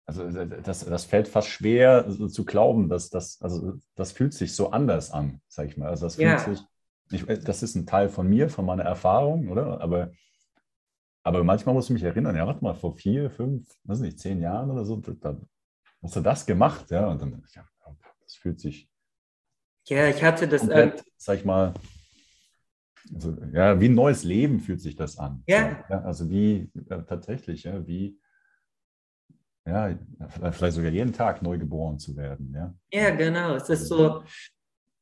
[0.06, 4.54] Also das, das fällt fast schwer so zu glauben, dass das, also das fühlt sich
[4.54, 5.90] so anders an, sag ich mal.
[5.90, 6.38] Also das ja.
[6.38, 6.68] fühlt sich
[7.12, 9.82] ich, äh, das ist ein Teil von mir, von meiner Erfahrung, oder?
[9.82, 10.12] Aber,
[11.24, 14.42] aber manchmal muss ich mich erinnern, ja, warte mal, vor vier, fünf, weiß nicht, zehn
[14.42, 15.38] Jahren oder so, da,
[16.02, 17.08] hast du das gemacht, ja?
[17.08, 17.68] Und dann, ja,
[18.22, 18.90] das fühlt sich.
[19.88, 20.62] Ja, ich hatte das.
[20.62, 21.74] Komplett, ähm, sag ich mal,
[23.14, 25.44] also, ja, wie ein neues Leben fühlt sich das an.
[25.48, 25.84] Ja.
[25.90, 28.18] ja also wie ja, tatsächlich, ja, wie
[29.66, 29.98] ja,
[30.52, 32.54] vielleicht sogar jeden Tag neu geboren zu werden.
[32.54, 33.56] Ja, ja genau.
[33.56, 34.24] Es ist so,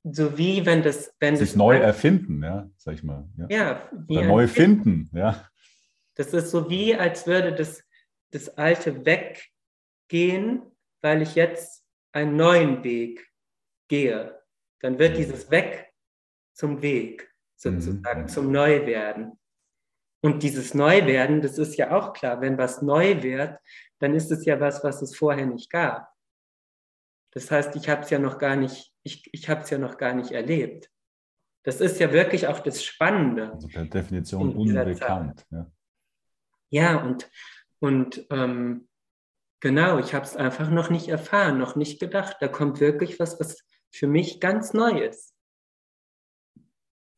[0.03, 3.27] so wie wenn das, wenn sich das neu erfinden, ja, sag ich mal.
[3.37, 5.47] Ja, ja Oder neu finden, ja.
[6.15, 7.83] Das ist so wie, als würde das,
[8.31, 10.63] das Alte weggehen,
[11.01, 13.27] weil ich jetzt einen neuen Weg
[13.87, 14.41] gehe.
[14.79, 15.91] Dann wird dieses Weg
[16.53, 18.27] zum Weg, sozusagen, mhm.
[18.27, 19.39] zum Neuwerden.
[20.23, 23.57] Und dieses Neuwerden, das ist ja auch klar, wenn was neu wird,
[23.99, 26.07] dann ist es ja was, was es vorher nicht gab.
[27.31, 29.97] Das heißt, ich habe es ja noch gar nicht, ich, ich habe es ja noch
[29.97, 30.89] gar nicht erlebt.
[31.63, 33.51] Das ist ja wirklich auch das Spannende.
[33.53, 35.45] Also per Definition unbekannt.
[35.51, 35.71] Ja,
[36.69, 37.29] ja und,
[37.79, 38.87] und ähm,
[39.59, 42.37] genau, ich habe es einfach noch nicht erfahren, noch nicht gedacht.
[42.39, 45.35] Da kommt wirklich was, was für mich ganz neu ist.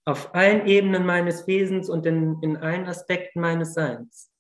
[0.06, 4.33] Auf allen Ebenen meines Wesens und in, in allen Aspekten meines Seins.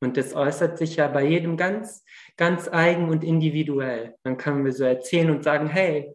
[0.00, 2.04] Und das äußert sich ja bei jedem ganz,
[2.36, 4.16] ganz eigen und individuell.
[4.22, 6.14] Dann können wir so erzählen und sagen, hey,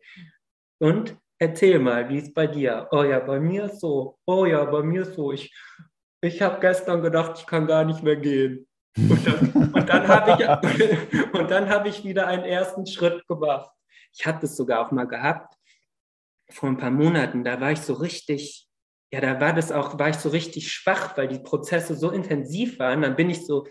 [0.80, 2.88] und erzähl mal, wie ist bei dir?
[2.92, 4.18] Oh ja, bei mir so.
[4.26, 5.32] Oh ja, bei mir so.
[5.32, 5.54] Ich,
[6.22, 8.68] ich habe gestern gedacht, ich kann gar nicht mehr gehen.
[8.98, 10.48] Und dann, dann habe ich,
[11.70, 13.70] hab ich wieder einen ersten Schritt gemacht.
[14.14, 15.56] Ich hatte es sogar auch mal gehabt,
[16.50, 18.65] vor ein paar Monaten, da war ich so richtig,
[19.16, 22.80] ja, da war das auch, war ich so richtig schwach, weil die Prozesse so intensiv
[22.80, 23.02] waren.
[23.02, 23.66] Dann bin ich so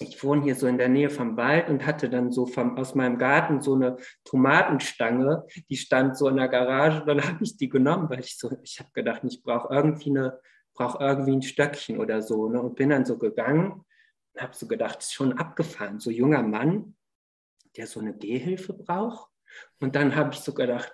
[0.00, 2.94] ich wohne hier so in der Nähe vom Wald und hatte dann so vom, aus
[2.94, 7.04] meinem Garten so eine Tomatenstange, die stand so in der Garage.
[7.04, 10.40] Dann habe ich die genommen, weil ich so, ich habe gedacht, ich brauche irgendwie eine,
[10.74, 12.48] brauche irgendwie ein Stöckchen oder so.
[12.48, 12.60] Ne?
[12.62, 13.84] Und bin dann so gegangen
[14.34, 15.98] und habe so gedacht, ist schon abgefahren.
[15.98, 16.94] So junger Mann,
[17.76, 19.30] der so eine Gehhilfe braucht.
[19.80, 20.92] Und dann habe ich so gedacht,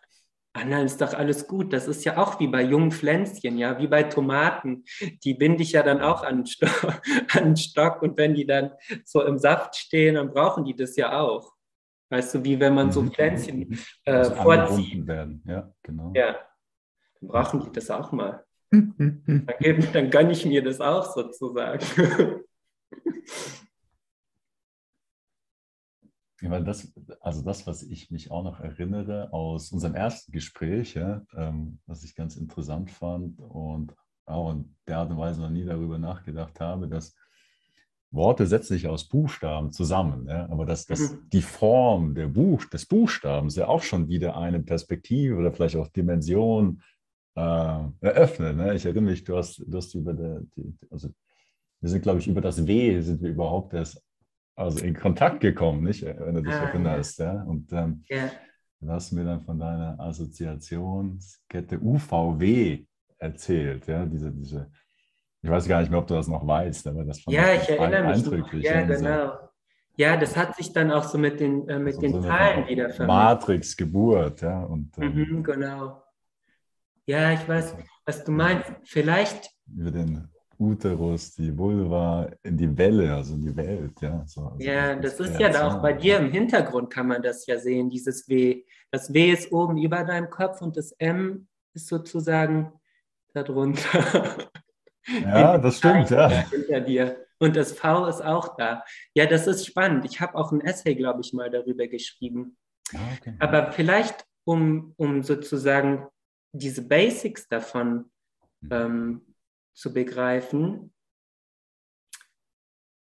[0.55, 1.73] Nein, ist doch alles gut.
[1.73, 4.85] Das ist ja auch wie bei jungen Pflänzchen, ja, wie bei Tomaten.
[5.25, 7.03] Die binde ich ja dann auch an den, Stock,
[7.35, 8.71] an den Stock und wenn die dann
[9.05, 11.53] so im Saft stehen, dann brauchen die das ja auch.
[12.11, 13.11] Weißt du, wie wenn man so mhm.
[13.13, 15.07] Pflänzchen äh, also vorzieht.
[15.07, 15.43] Werden.
[15.47, 16.13] Ja, genau.
[16.15, 16.37] Ja,
[17.21, 18.45] dann brauchen die das auch mal.
[18.71, 21.85] dann, dann gönne ich mir das auch sozusagen.
[26.45, 30.93] Ja, weil das, also das, was ich mich auch noch erinnere aus unserem ersten Gespräch,
[30.93, 33.95] ja, ähm, was ich ganz interessant fand und
[34.27, 37.17] auch in der Art und Weise noch nie darüber nachgedacht habe, dass
[38.11, 41.31] Worte setzen sich aus Buchstaben zusammen, ja, aber dass, dass mhm.
[41.33, 45.89] die Form der Buch, des Buchstabens ja auch schon wieder eine Perspektive oder vielleicht auch
[45.89, 46.83] Dimension
[47.37, 48.55] äh, eröffnet.
[48.55, 48.75] Ne?
[48.75, 51.09] Ich erinnere mich, du hast, du hast über der, die, also
[51.81, 54.05] wir sind, glaube ich, über das W sind wir überhaupt erst
[54.57, 56.05] also in Kontakt gekommen, nicht?
[56.05, 57.19] Wenn du dich ah, erinnerst.
[57.19, 57.35] Ja.
[57.35, 57.43] ja?
[57.43, 58.31] Und ähm, ja.
[58.81, 62.85] du hast mir dann von deiner Assoziationskette UVW
[63.19, 64.71] erzählt, ja, diese, diese,
[65.43, 67.69] ich weiß gar nicht mehr, ob du das noch weißt, aber das fand ja, ich
[67.69, 68.53] erinnere mich noch.
[68.55, 69.39] Ja, genau.
[69.97, 72.67] Ja, das hat sich dann auch so mit den, äh, mit also den so Zahlen
[72.67, 73.07] wieder vermischt.
[73.07, 74.65] Matrix, Geburt, ja.
[74.65, 76.03] Und, ähm, mhm, genau.
[77.07, 78.73] Ja, ich weiß, was du meinst.
[78.85, 79.51] Vielleicht.
[79.73, 80.29] Über den
[80.59, 84.01] Uterus, die Vulva in die Welle, also in die Welt.
[84.01, 87.09] Ja, so, also ja das, das ist ja da auch bei dir im Hintergrund kann
[87.09, 88.65] man das ja sehen, dieses W.
[88.91, 92.73] Das W ist oben über deinem Kopf und das M ist sozusagen
[93.33, 94.49] darunter.
[95.23, 96.29] Ja, das stimmt, ja.
[96.29, 97.27] Hinter dir.
[97.39, 98.85] Und das V ist auch da.
[99.15, 100.05] Ja, das ist spannend.
[100.05, 102.57] Ich habe auch ein Essay, glaube ich, mal darüber geschrieben.
[102.95, 103.35] Ah, okay.
[103.41, 106.07] Aber vielleicht, um, um sozusagen
[106.53, 108.11] diese Basics davon
[108.61, 108.71] mhm.
[108.71, 109.34] ähm,
[109.75, 110.95] zu begreifen,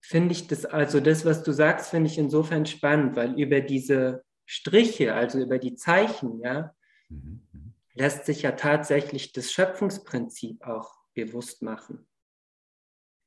[0.02, 4.24] finde ich das, also das, was du sagst, finde ich insofern spannend, weil über diese
[4.46, 6.76] Striche, also über die Zeichen, ja,
[7.10, 7.42] mhm.
[7.52, 7.74] mhm.
[7.94, 12.08] lässt sich ja tatsächlich das Schöpfungsprinzip auch bewusst machen.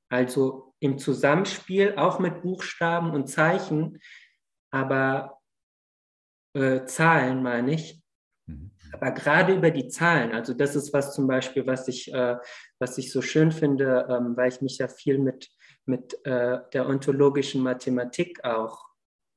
[0.08, 4.00] Also im Zusammenspiel auch mit Buchstaben und Zeichen,
[4.70, 5.40] aber
[6.54, 7.97] äh, Zahlen meine ich.
[8.92, 12.36] Aber gerade über die Zahlen, also das ist was zum Beispiel, was ich, äh,
[12.78, 15.50] was ich so schön finde, ähm, weil ich mich ja viel mit,
[15.86, 18.86] mit äh, der ontologischen Mathematik auch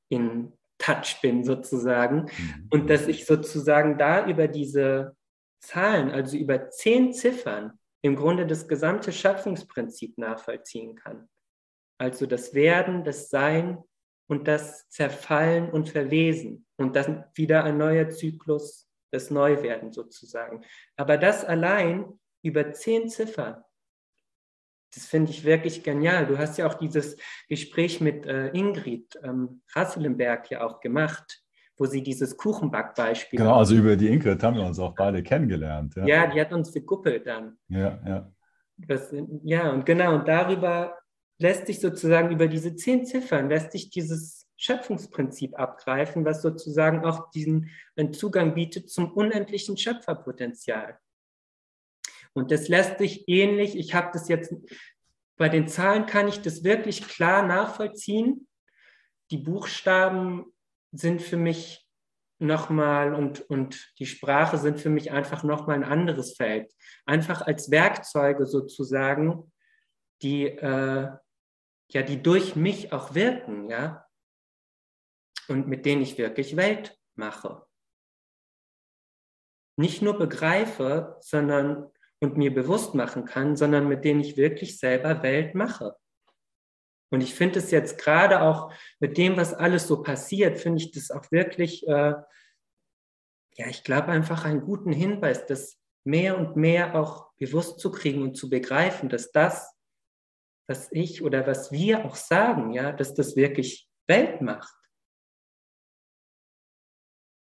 [0.08, 2.22] in Touch bin sozusagen.
[2.22, 2.68] Mhm.
[2.70, 5.16] Und dass ich sozusagen da über diese
[5.60, 11.28] Zahlen, also über zehn Ziffern, im Grunde das gesamte Schöpfungsprinzip nachvollziehen kann.
[11.98, 13.78] Also das Werden, das Sein
[14.28, 16.66] und das Zerfallen und Verwesen.
[16.76, 20.62] Und dann wieder ein neuer Zyklus das Neuwerden sozusagen.
[20.96, 22.04] Aber das allein
[22.42, 23.62] über zehn Ziffern,
[24.94, 26.26] das finde ich wirklich genial.
[26.26, 27.16] Du hast ja auch dieses
[27.48, 31.42] Gespräch mit äh, Ingrid ähm, Rasselenberg ja auch gemacht,
[31.76, 33.38] wo sie dieses Kuchenbackbeispiel.
[33.38, 35.94] Genau, also über die Ingrid haben wir uns auch beide kennengelernt.
[35.96, 37.58] Ja, ja die hat uns gekuppelt dann.
[37.68, 38.32] Ja, ja.
[38.76, 40.98] Das, ja, und genau, und darüber
[41.38, 47.30] lässt sich sozusagen, über diese zehn Ziffern, lässt sich dieses Schöpfungsprinzip abgreifen, was sozusagen auch
[47.30, 47.70] diesen
[48.12, 50.98] Zugang bietet zum unendlichen Schöpferpotenzial.
[52.32, 54.54] Und das lässt sich ähnlich, ich habe das jetzt,
[55.36, 58.46] bei den Zahlen kann ich das wirklich klar nachvollziehen.
[59.32, 60.44] Die Buchstaben
[60.92, 61.84] sind für mich
[62.38, 66.72] nochmal und, und die Sprache sind für mich einfach nochmal ein anderes Feld.
[67.04, 69.52] Einfach als Werkzeuge sozusagen,
[70.22, 71.10] die, äh,
[71.90, 74.06] ja, die durch mich auch wirken, ja,
[75.48, 77.66] und mit denen ich wirklich Welt mache.
[79.76, 81.90] Nicht nur begreife, sondern
[82.22, 85.96] und mir bewusst machen kann, sondern mit denen ich wirklich selber Welt mache.
[87.10, 90.92] Und ich finde es jetzt gerade auch mit dem, was alles so passiert, finde ich
[90.92, 92.14] das auch wirklich, äh,
[93.54, 98.22] ja, ich glaube einfach einen guten Hinweis, das mehr und mehr auch bewusst zu kriegen
[98.22, 99.76] und zu begreifen, dass das,
[100.68, 104.74] was ich oder was wir auch sagen, ja, dass das wirklich Welt macht.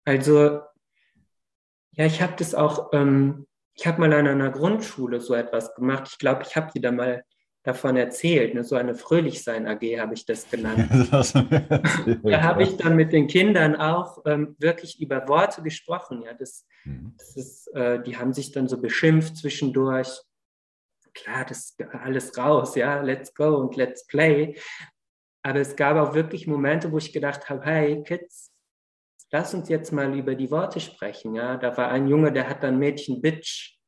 [0.06, 0.60] Also,
[1.92, 6.08] ja, ich habe das auch, ähm, ich habe mal an einer Grundschule so etwas gemacht.
[6.10, 7.24] Ich glaube, ich habe dir da mal
[7.64, 8.54] davon erzählt.
[8.54, 8.62] Ne?
[8.62, 10.88] So eine Fröhlichsein AG habe ich das genannt.
[11.10, 11.32] das
[12.22, 16.22] da habe ich dann mit den Kindern auch ähm, wirklich über Worte gesprochen.
[16.22, 17.14] Ja, das, mhm.
[17.18, 20.22] das ist, äh, die haben sich dann so beschimpft zwischendurch.
[21.12, 24.56] Klar, das ist alles raus, ja, let's go und let's play.
[25.42, 28.45] Aber es gab auch wirklich Momente, wo ich gedacht habe, hey Kids,
[29.32, 31.34] lass uns jetzt mal über die Worte sprechen.
[31.34, 33.78] Ja, da war ein Junge, der hat dann Mädchen Bitch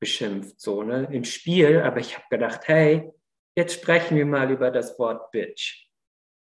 [0.00, 1.80] beschimpft, so, ne, im Spiel.
[1.82, 3.10] Aber ich habe gedacht, hey,
[3.56, 5.88] jetzt sprechen wir mal über das Wort Bitch.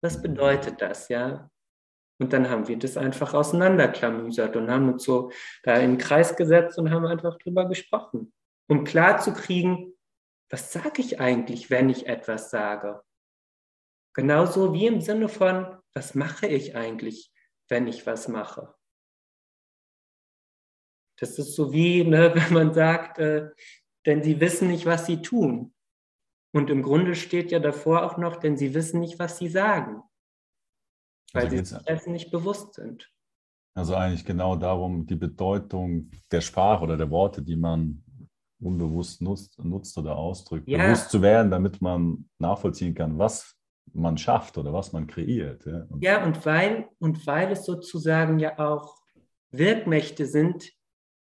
[0.03, 1.51] Was bedeutet das, ja?
[2.21, 5.31] Und dann haben wir das einfach auseinanderklamüsert und haben uns so
[5.63, 8.33] da in den Kreis gesetzt und haben einfach drüber gesprochen,
[8.69, 9.95] um klarzukriegen,
[10.51, 13.03] was sage ich eigentlich, wenn ich etwas sage?
[14.15, 17.30] Genauso wie im Sinne von, was mache ich eigentlich,
[17.71, 18.75] wenn ich was mache?
[21.19, 23.51] Das ist so wie, ne, wenn man sagt, äh,
[24.07, 25.75] denn sie wissen nicht, was sie tun.
[26.53, 30.03] Und im Grunde steht ja davor auch noch, denn sie wissen nicht, was sie sagen,
[31.33, 33.09] weil also sie sich dessen nicht bewusst sind.
[33.77, 38.03] Also eigentlich genau darum, die Bedeutung der Sprache oder der Worte, die man
[38.61, 40.79] unbewusst nutzt, nutzt oder ausdrückt, ja.
[40.79, 43.57] bewusst zu werden, damit man nachvollziehen kann, was
[43.93, 45.67] man schafft oder was man kreiert.
[45.67, 48.97] Ja, und, ja, und, weil, und weil es sozusagen ja auch
[49.51, 50.71] Wirkmächte sind,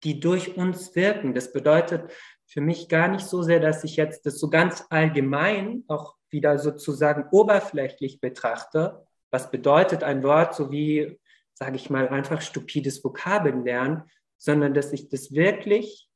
[0.04, 1.34] die durch uns wirken.
[1.34, 2.10] Das bedeutet
[2.46, 6.58] für mich gar nicht so sehr, dass ich jetzt das so ganz allgemein auch wieder
[6.58, 9.04] sozusagen oberflächlich betrachte.
[9.30, 11.20] Was bedeutet ein Wort, so wie,
[11.54, 14.04] sage ich mal, einfach stupides Vokabeln lernen,
[14.36, 16.08] sondern dass ich das wirklich,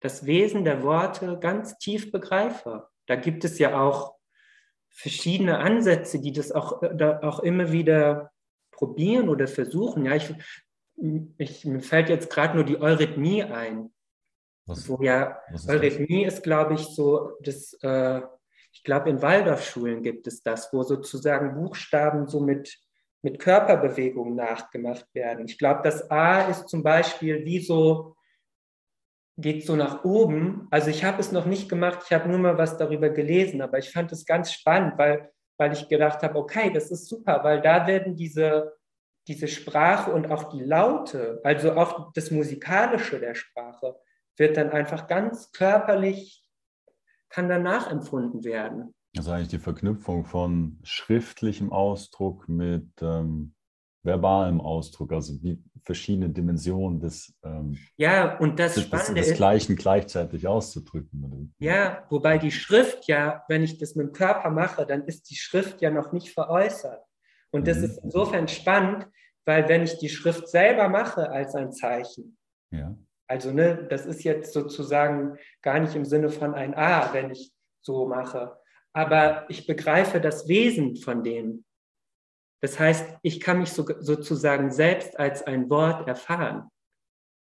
[0.00, 2.88] das Wesen der Worte ganz tief begreife.
[3.06, 4.15] Da gibt es ja auch
[4.96, 8.32] verschiedene Ansätze, die das auch, da auch immer wieder
[8.70, 10.04] probieren oder versuchen.
[10.06, 10.34] Ja, ich
[11.38, 13.92] ich, mir fällt jetzt gerade nur die Eurythmie ein.
[14.66, 16.34] Was, wo ja, ist Eurythmie das?
[16.34, 18.20] ist, glaube ich, so, das, äh,
[18.72, 22.78] ich glaube, in Waldorfschulen gibt es das, wo sozusagen Buchstaben so mit,
[23.22, 25.46] mit Körperbewegungen nachgemacht werden.
[25.46, 28.15] Ich glaube, das A ist zum Beispiel wie so,
[29.36, 30.66] geht so nach oben.
[30.70, 33.78] Also ich habe es noch nicht gemacht, ich habe nur mal was darüber gelesen, aber
[33.78, 37.60] ich fand es ganz spannend, weil, weil ich gedacht habe, okay, das ist super, weil
[37.60, 38.76] da werden diese
[39.28, 43.96] diese Sprache und auch die Laute, also auch das Musikalische der Sprache,
[44.36, 46.44] wird dann einfach ganz körperlich,
[47.28, 48.94] kann danach empfunden werden.
[49.14, 53.54] Das ist eigentlich die Verknüpfung von schriftlichem Ausdruck mit ähm,
[54.02, 59.36] verbalem Ausdruck, also wie verschiedene Dimensionen des, ähm, ja, und das des, Spannende des, des
[59.36, 61.54] Gleichen gleichzeitig auszudrücken.
[61.58, 65.36] Ja, wobei die Schrift ja, wenn ich das mit dem Körper mache, dann ist die
[65.36, 67.02] Schrift ja noch nicht veräußert.
[67.52, 67.84] Und das mhm.
[67.84, 69.06] ist insofern spannend,
[69.44, 72.36] weil wenn ich die Schrift selber mache als ein Zeichen,
[72.72, 72.98] ja.
[73.28, 77.52] also ne, das ist jetzt sozusagen gar nicht im Sinne von ein A, wenn ich
[77.80, 78.58] so mache,
[78.92, 81.64] aber ich begreife das Wesen von dem.
[82.60, 86.70] Das heißt, ich kann mich so, sozusagen selbst als ein Wort erfahren.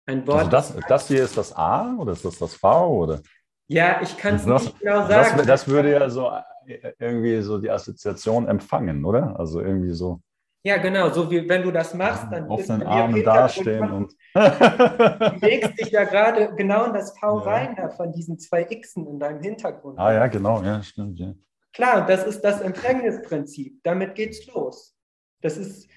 [0.06, 0.38] Ein Wort.
[0.38, 3.20] Also das, das hier ist das A oder ist das das V oder?
[3.68, 5.36] Ja, ich kann es nicht genau sagen.
[5.36, 6.30] Das, das, würde ja so
[6.66, 9.38] äh, irgendwie so die Assoziation empfangen, oder?
[9.38, 10.20] Also irgendwie so.
[10.64, 15.36] Ja, genau, so wie wenn du das machst, dann auf den Armen dastehen und du
[15.40, 17.44] legst dich ja gerade genau in das V ja.
[17.44, 19.98] rein da von diesen zwei Xen in deinem Hintergrund.
[19.98, 21.34] Ah ja, genau, ja, stimmt, ja.
[21.72, 23.80] Klar, das ist das Empfängnisprinzip.
[23.82, 24.96] Damit geht's los.
[25.40, 25.88] Das ist,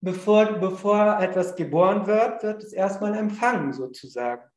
[0.00, 4.48] bevor, bevor etwas geboren wird, wird es erstmal empfangen sozusagen.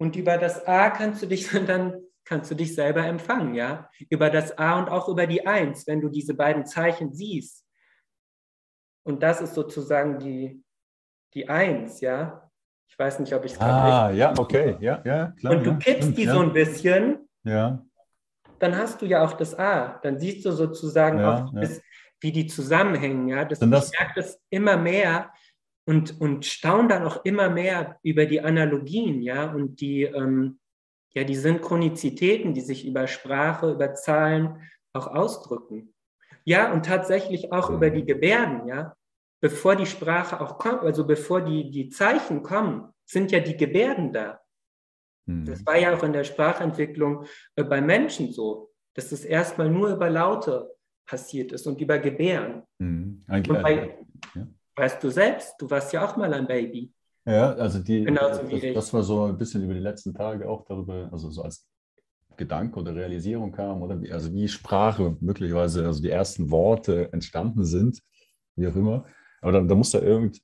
[0.00, 3.90] Und über das A kannst du dich dann kannst du dich selber empfangen, ja?
[4.10, 7.64] Über das A und auch über die Eins, wenn du diese beiden Zeichen siehst
[9.08, 10.62] und das ist sozusagen die,
[11.32, 12.50] die Eins, ja.
[12.90, 15.54] Ich weiß nicht, ob ich es Ah, ja, okay, ja, ja, klar.
[15.54, 16.34] Und du ja, kippst stimmt, die ja.
[16.34, 17.28] so ein bisschen.
[17.42, 17.82] Ja.
[18.58, 19.98] Dann hast du ja auch das A.
[20.02, 21.80] Dann siehst du sozusagen ja, auch, das,
[22.20, 23.28] wie die zusammenhängen.
[23.28, 25.30] Ja, das, das, ich merke das immer mehr
[25.88, 30.58] und, und staune dann auch immer mehr über die Analogien, ja, und die, ähm,
[31.14, 35.94] ja, die Synchronizitäten, die sich über Sprache, über Zahlen auch ausdrücken.
[36.44, 38.94] Ja, und tatsächlich auch über die Gebärden, ja.
[39.40, 44.12] Bevor die Sprache auch kommt, also bevor die, die Zeichen kommen, sind ja die Gebärden
[44.12, 44.40] da.
[45.28, 45.44] Mhm.
[45.44, 47.24] Das war ja auch in der Sprachentwicklung
[47.54, 50.74] äh, bei Menschen so, dass es erstmal nur über Laute
[51.06, 52.62] passiert ist und über Gebären.
[52.78, 53.20] Mhm.
[53.28, 53.98] Und bei,
[54.34, 54.46] ja.
[54.74, 56.92] weißt du selbst, du warst ja auch mal ein Baby.
[57.24, 61.10] Ja, also die, das, das, war so ein bisschen über die letzten Tage auch darüber,
[61.12, 61.68] also so als
[62.38, 67.66] Gedanke oder Realisierung kam, oder wie, also wie Sprache möglicherweise, also die ersten Worte entstanden
[67.66, 68.00] sind,
[68.56, 69.04] wie auch immer.
[69.42, 70.40] Aber da, da muss da irgendein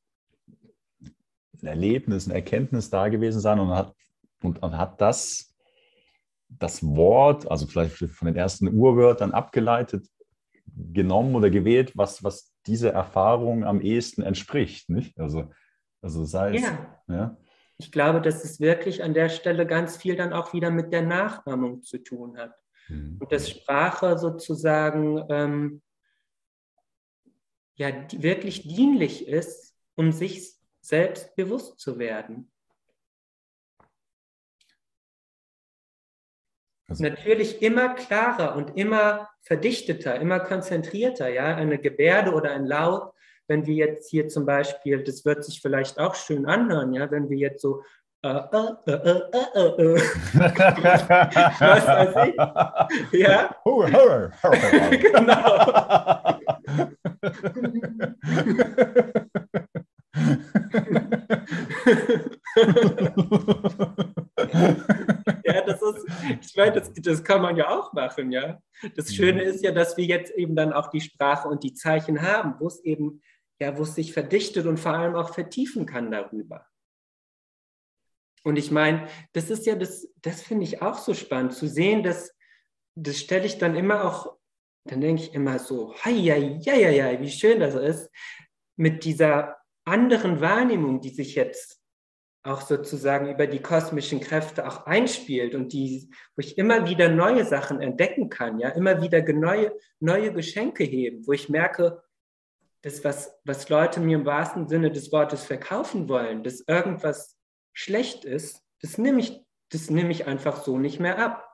[1.62, 3.94] Erlebnis, eine Erkenntnis da gewesen sein und hat,
[4.44, 5.54] und, und hat das,
[6.48, 10.06] das Wort, also vielleicht von den ersten Urwörtern abgeleitet,
[10.66, 14.90] genommen oder gewählt, was, was dieser Erfahrung am ehesten entspricht.
[14.90, 15.18] Nicht?
[15.18, 15.50] Also,
[16.02, 16.62] also sei es.
[16.62, 17.02] Ja.
[17.08, 17.36] ja.
[17.76, 21.02] Ich glaube, dass es wirklich an der Stelle ganz viel dann auch wieder mit der
[21.02, 22.54] Nachahmung zu tun hat.
[22.88, 23.18] Mhm.
[23.20, 25.82] Und dass Sprache sozusagen ähm,
[27.74, 32.50] ja wirklich dienlich ist, um sich selbst bewusst zu werden.
[36.88, 43.14] Also Natürlich immer klarer und immer verdichteter, immer konzentrierter, ja, eine Gebärde oder ein Laut
[43.48, 47.28] wenn wir jetzt hier zum Beispiel, das wird sich vielleicht auch schön anhören, ja, wenn
[47.28, 47.82] wir jetzt so
[48.22, 48.90] äh, äh, äh,
[51.60, 52.14] was weiß
[53.12, 53.20] ich?
[53.20, 53.54] Ja.
[55.02, 55.44] genau.
[65.54, 66.06] ja, das ist,
[66.40, 68.60] ich meine, das, das kann man ja auch machen, ja.
[68.96, 72.20] Das Schöne ist ja, dass wir jetzt eben dann auch die Sprache und die Zeichen
[72.22, 73.22] haben, wo es eben
[73.60, 76.66] ja, wo es sich verdichtet und vor allem auch vertiefen kann darüber.
[78.42, 82.02] Und ich meine, das ist ja das, das finde ich auch so spannend zu sehen,
[82.02, 82.34] dass
[82.94, 84.36] das stelle ich dann immer auch,
[84.84, 88.10] dann denke ich immer so, hei, hei, hei, hei, wie schön das ist,
[88.76, 91.80] mit dieser anderen Wahrnehmung, die sich jetzt
[92.44, 97.44] auch sozusagen über die kosmischen Kräfte auch einspielt und die, wo ich immer wieder neue
[97.44, 102.02] Sachen entdecken kann, ja, immer wieder neue, neue Geschenke heben, wo ich merke,
[102.82, 107.38] das, was, was Leute mir im wahrsten Sinne des Wortes verkaufen wollen, dass irgendwas
[107.72, 109.40] schlecht ist, das nehme ich,
[109.70, 111.48] das nehme ich einfach so nicht mehr ab.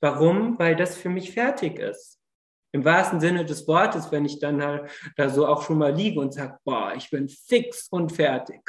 [0.00, 0.58] Warum?
[0.60, 2.20] Weil das für mich fertig ist.
[2.72, 6.20] Im wahrsten Sinne des Wortes, wenn ich dann halt da so auch schon mal liege
[6.20, 8.62] und sage, boah, ich bin fix und fertig.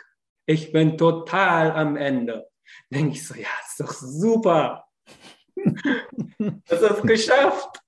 [0.52, 2.46] Ich bin total am Ende.
[2.90, 4.84] Denke ich so, ja, ist doch super.
[6.68, 7.82] das ist geschafft.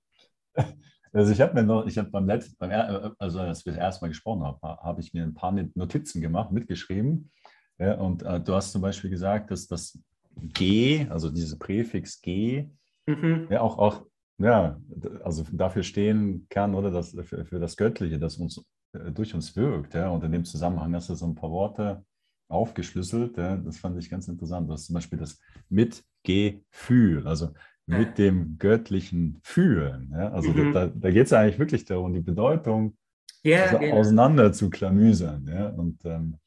[1.12, 2.70] Also ich habe mir noch, ich habe beim letzten, beim,
[3.18, 6.52] also als wir das erste Mal gesprochen haben, habe ich mir ein paar Notizen gemacht,
[6.52, 7.30] mitgeschrieben.
[7.78, 9.98] Ja, und äh, du hast zum Beispiel gesagt, dass das
[10.36, 12.70] G, also diese Präfix G,
[13.06, 13.46] mhm.
[13.50, 14.06] ja auch, auch
[14.38, 14.80] ja,
[15.22, 19.54] also dafür stehen kann oder das, für, für das Göttliche, das uns äh, durch uns
[19.54, 19.92] wirkt.
[19.92, 22.02] Ja, und in dem Zusammenhang hast du so ein paar Worte
[22.48, 23.36] aufgeschlüsselt.
[23.36, 24.68] Ja, das fand ich ganz interessant.
[24.68, 27.50] Du hast zum Beispiel das Mitgefühl, also
[27.86, 30.10] mit dem göttlichen Fühlen.
[30.12, 30.30] Ja?
[30.30, 30.72] Also mhm.
[30.72, 32.96] da, da geht es eigentlich wirklich darum, die Bedeutung
[33.42, 33.96] ja, also genau.
[33.96, 35.46] auseinander zu klamüsern.
[35.46, 35.68] Ja?
[35.68, 36.38] Und ähm,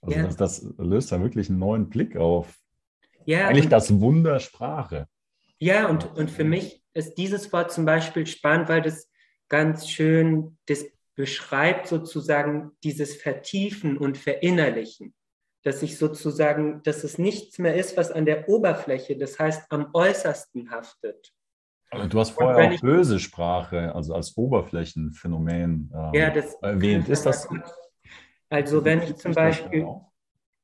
[0.00, 0.24] also ja.
[0.24, 2.58] das, das, löst da wirklich einen neuen Blick auf
[3.24, 5.06] ja, eigentlich das Wunder Sprache.
[5.58, 9.08] Ja, und, und für mich ist dieses Wort zum Beispiel spannend, weil das
[9.48, 15.14] ganz schön das beschreibt sozusagen dieses Vertiefen und Verinnerlichen
[15.62, 19.90] dass ich sozusagen, dass es nichts mehr ist, was an der Oberfläche, das heißt am
[19.92, 21.32] äußersten haftet.
[21.90, 27.08] Also du hast vorher auch ich, böse Sprache, also als Oberflächenphänomen ähm, ja, das, erwähnt.
[27.08, 27.48] Ist das?
[28.48, 29.86] Also wenn ich zum Beispiel,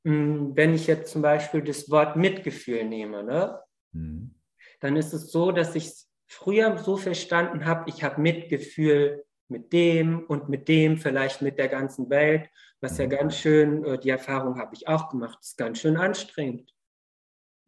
[0.04, 3.60] hm, wenn ich jetzt zum Beispiel das Wort Mitgefühl nehme, ne,
[3.92, 4.34] mhm.
[4.80, 9.72] dann ist es so, dass ich es früher so verstanden habe, ich habe Mitgefühl mit
[9.72, 12.48] dem und mit dem, vielleicht mit der ganzen Welt,
[12.80, 16.74] was ja ganz schön, äh, die Erfahrung habe ich auch gemacht, ist ganz schön anstrengend.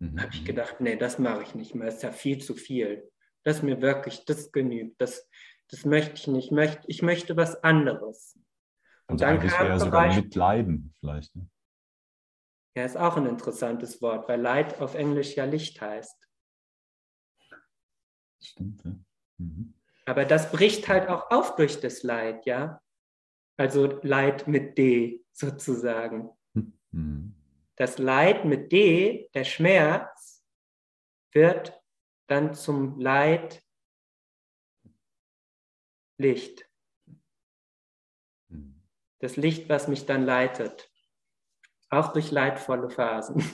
[0.01, 0.21] Mhm.
[0.21, 3.11] habe ich gedacht, nee, das mache ich nicht mehr, ist ja viel zu viel.
[3.45, 5.29] Das mir wirklich, das genügt, das,
[5.69, 8.39] das möchte ich nicht, ich möchte, ich möchte was anderes.
[9.07, 11.35] Und also dann kam ja sogar Beispiel, mitleiden vielleicht.
[11.37, 11.49] Ne?
[12.77, 16.17] Ja, ist auch ein interessantes Wort, weil Leid auf Englisch ja Licht heißt.
[18.43, 18.93] Stimmt, ja.
[19.39, 19.75] Mhm.
[20.07, 22.81] Aber das bricht halt auch auf durch das Leid, ja.
[23.61, 26.31] Also Leid mit D sozusagen.
[26.55, 27.35] Mhm.
[27.77, 30.43] das Leid mit D, der Schmerz,
[31.33, 31.79] wird
[32.27, 33.63] dann zum Leid
[36.17, 36.71] Licht.
[38.49, 38.81] Hm.
[39.19, 40.91] Das Licht, was mich dann leitet.
[41.91, 43.45] Auch durch leidvolle Phasen.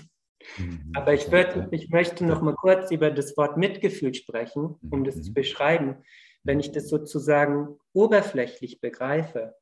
[0.56, 0.92] Mhm.
[0.94, 5.20] Aber ich, würd, ich möchte noch mal kurz über das Wort Mitgefühl sprechen, um das
[5.20, 5.34] zu mhm.
[5.34, 6.04] beschreiben.
[6.44, 9.56] Wenn ich das sozusagen oberflächlich begreife,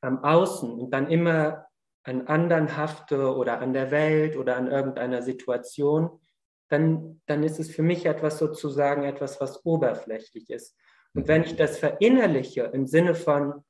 [0.00, 1.66] am Außen und dann immer
[2.04, 6.20] an anderen hafte oder an der Welt oder an irgendeiner Situation,
[6.68, 10.76] dann, dann ist es für mich etwas sozusagen etwas, was oberflächlich ist.
[11.14, 13.64] Und wenn ich das verinnerliche im Sinne von,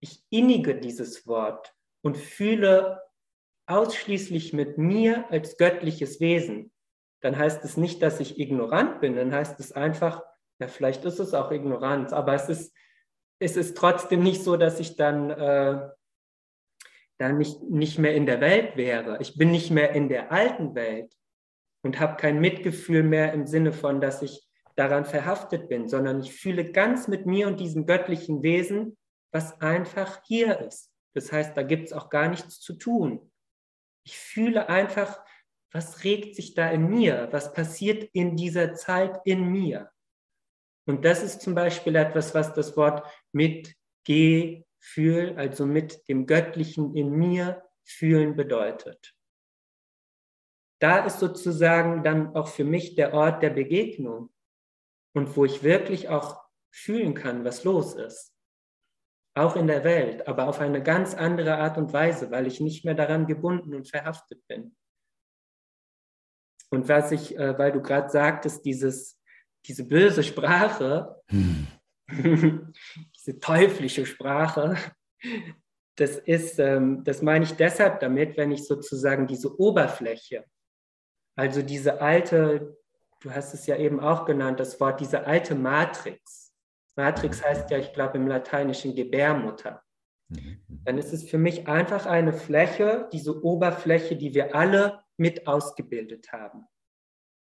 [0.00, 3.00] ich innige dieses Wort und fühle
[3.66, 6.72] ausschließlich mit mir als göttliches Wesen,
[7.20, 10.22] dann heißt es nicht, dass ich ignorant bin, dann heißt es einfach,
[10.58, 12.74] ja, vielleicht ist es auch Ignoranz, aber es ist,
[13.38, 15.88] es ist trotzdem nicht so, dass ich dann, äh,
[17.18, 19.18] dann nicht, nicht mehr in der Welt wäre.
[19.20, 21.14] Ich bin nicht mehr in der alten Welt
[21.82, 26.32] und habe kein Mitgefühl mehr im Sinne von, dass ich daran verhaftet bin, sondern ich
[26.32, 28.96] fühle ganz mit mir und diesem göttlichen Wesen,
[29.32, 30.90] was einfach hier ist.
[31.14, 33.30] Das heißt, da gibt es auch gar nichts zu tun.
[34.04, 35.24] Ich fühle einfach,
[35.72, 37.28] was regt sich da in mir?
[37.30, 39.90] Was passiert in dieser Zeit in mir?
[40.86, 43.74] Und das ist zum Beispiel etwas, was das Wort mit
[44.04, 49.14] Gefühl, also mit dem Göttlichen in mir fühlen bedeutet.
[50.80, 54.32] Da ist sozusagen dann auch für mich der Ort der Begegnung
[55.14, 58.32] und wo ich wirklich auch fühlen kann, was los ist.
[59.36, 62.84] Auch in der Welt, aber auf eine ganz andere Art und Weise, weil ich nicht
[62.84, 64.76] mehr daran gebunden und verhaftet bin.
[66.70, 69.18] Und was ich, äh, weil du gerade sagtest, dieses
[69.66, 71.66] diese böse Sprache, hm.
[73.24, 74.76] diese teuflische Sprache,
[75.96, 80.44] das ist, ähm, das meine ich deshalb damit, wenn ich sozusagen diese Oberfläche,
[81.36, 82.76] also diese alte,
[83.20, 86.52] du hast es ja eben auch genannt, das Wort, diese alte Matrix.
[86.96, 89.82] Matrix heißt ja, ich glaube, im Lateinischen Gebärmutter.
[90.28, 90.62] Mhm.
[90.84, 96.32] Dann ist es für mich einfach eine Fläche, diese Oberfläche, die wir alle mit ausgebildet
[96.32, 96.66] haben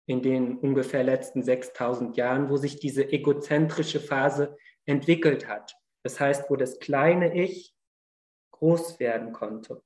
[0.07, 4.57] in den ungefähr letzten 6000 Jahren, wo sich diese egozentrische Phase
[4.87, 5.77] entwickelt hat.
[6.03, 7.75] Das heißt, wo das kleine Ich
[8.53, 9.83] groß werden konnte.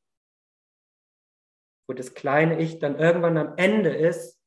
[1.87, 4.39] Wo das kleine Ich dann irgendwann am Ende ist,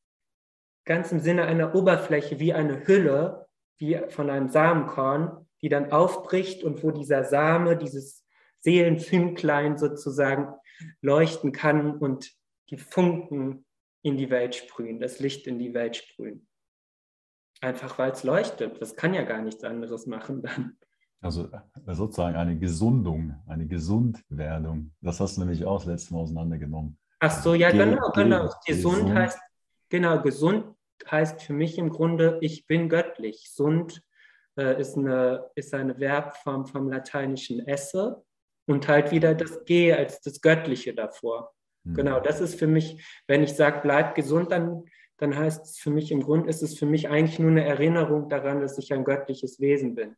[0.85, 3.47] ganz im Sinne einer Oberfläche wie eine Hülle,
[3.77, 8.25] wie von einem Samenkorn, die dann aufbricht und wo dieser Same, dieses
[8.59, 10.53] Seelenfünklein sozusagen
[11.01, 12.31] leuchten kann und
[12.69, 13.65] die Funken
[14.03, 16.47] in die Welt sprühen, das Licht in die Welt sprühen.
[17.61, 18.81] Einfach weil es leuchtet.
[18.81, 20.77] Das kann ja gar nichts anderes machen dann.
[21.21, 24.91] Also äh, sozusagen eine Gesundung, eine Gesundwerdung.
[25.01, 26.97] Das hast du nämlich auch das letzte Mal auseinandergenommen.
[27.19, 28.49] Ach so, ja, ge genau, genau.
[28.65, 29.39] Gesund, gesund heißt,
[29.89, 30.75] genau, gesund
[31.09, 33.51] heißt für mich im Grunde, ich bin göttlich.
[33.53, 34.01] Sund
[34.57, 38.23] äh, ist, eine, ist eine Verbform vom lateinischen esse
[38.67, 41.53] und halt wieder das G als das Göttliche davor.
[41.83, 41.93] Mhm.
[41.93, 44.85] Genau, das ist für mich, wenn ich sage, bleib gesund, dann,
[45.21, 48.27] dann heißt es für mich im Grunde, ist es für mich eigentlich nur eine Erinnerung
[48.27, 50.17] daran, dass ich ein göttliches Wesen bin,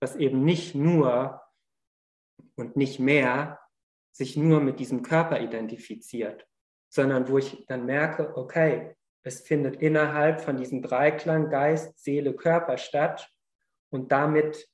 [0.00, 1.42] was eben nicht nur
[2.56, 3.60] und nicht mehr
[4.10, 6.48] sich nur mit diesem Körper identifiziert,
[6.88, 12.78] sondern wo ich dann merke, okay, es findet innerhalb von diesem Dreiklang Geist, Seele, Körper
[12.78, 13.30] statt
[13.90, 14.66] und damit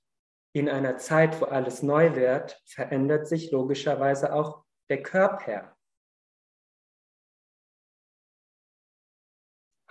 [0.52, 5.76] in einer Zeit, wo alles neu wird, verändert sich logischerweise auch der Körper.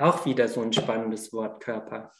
[0.03, 2.11] Auch wieder so ein spannendes Wort Körper.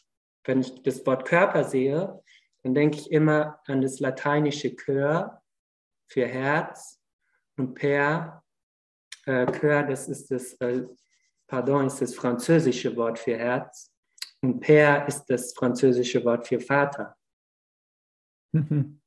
[0.44, 2.18] Wenn ich das Wort Körper sehe,
[2.62, 5.42] dann denke ich immer an das lateinische Cœur
[6.06, 6.98] für Herz
[7.58, 8.42] und Per,
[9.26, 9.44] äh,
[9.86, 10.86] das ist das, äh,
[11.46, 13.92] pardon, ist das französische Wort für Herz
[14.40, 17.14] und Per ist das französische Wort für Vater.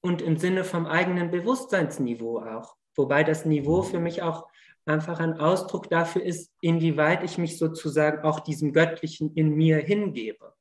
[0.00, 2.76] Und im Sinne vom eigenen Bewusstseinsniveau auch.
[2.94, 3.86] Wobei das Niveau mhm.
[3.86, 4.46] für mich auch
[4.84, 10.54] einfach ein Ausdruck dafür ist, inwieweit ich mich sozusagen auch diesem Göttlichen in mir hingebe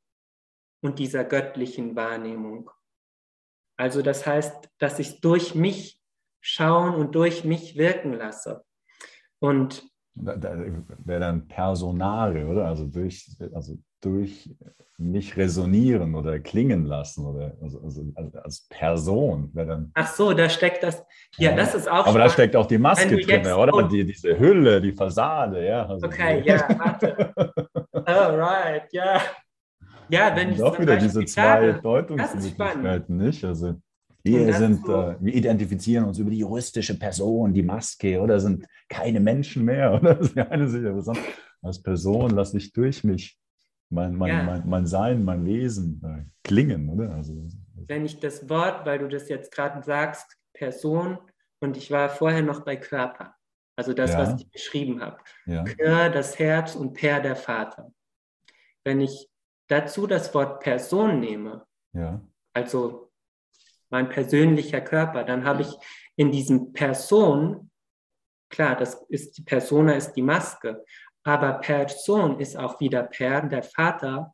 [0.82, 2.70] und dieser göttlichen Wahrnehmung.
[3.78, 6.00] Also das heißt, dass ich durch mich
[6.40, 8.64] schauen und durch mich wirken lasse.
[9.40, 9.84] Und
[10.16, 10.56] da, da
[11.06, 12.66] wäre dann Personare, oder?
[12.66, 14.50] Also durch, also durch
[14.98, 18.04] mich resonieren oder klingen lassen oder also, also
[18.44, 19.92] als Person wäre dann.
[19.96, 21.04] Ach so, da steckt das.
[21.38, 21.56] Ja, ja.
[21.56, 22.06] das ist auch.
[22.06, 23.74] Aber da steckt auch die Maske drin, oder?
[23.74, 23.82] Oh.
[23.82, 25.86] Die, diese Hülle, die Fassade, ja.
[25.86, 27.34] Also okay, ja, warte.
[28.06, 29.22] Alright, ja.
[30.10, 33.44] Ja, wenn ich auch wieder diese zwei Deutungsmöglichkeiten, nicht?
[33.44, 33.76] Also
[34.24, 38.66] wir sind, so, äh, wir identifizieren uns über die juristische Person, die Maske, oder sind
[38.88, 40.16] keine Menschen mehr, oder?
[40.16, 40.94] Das ist eine sicher
[41.62, 43.40] als Person lasse ich durch mich
[43.90, 44.44] mein, mein, ja.
[44.44, 47.14] mein, mein, Sein, mein Wesen äh, klingen, oder?
[47.14, 47.34] Also,
[47.88, 51.18] Wenn ich das Wort, weil du das jetzt gerade sagst, Person,
[51.60, 53.36] und ich war vorher noch bei Körper,
[53.76, 54.20] also das, ja.
[54.20, 55.18] was ich beschrieben habe.
[55.46, 55.64] Ja.
[55.64, 57.92] Kör, das Herz und Per, der Vater.
[58.84, 59.30] Wenn ich
[59.68, 62.22] dazu das Wort Person nehme, ja.
[62.54, 63.12] also
[63.94, 65.78] mein persönlicher Körper, dann habe ich
[66.16, 67.70] in diesem Person,
[68.50, 70.84] klar, das ist die Persona ist die Maske,
[71.24, 74.34] aber Person ist auch wieder Per, der Vater,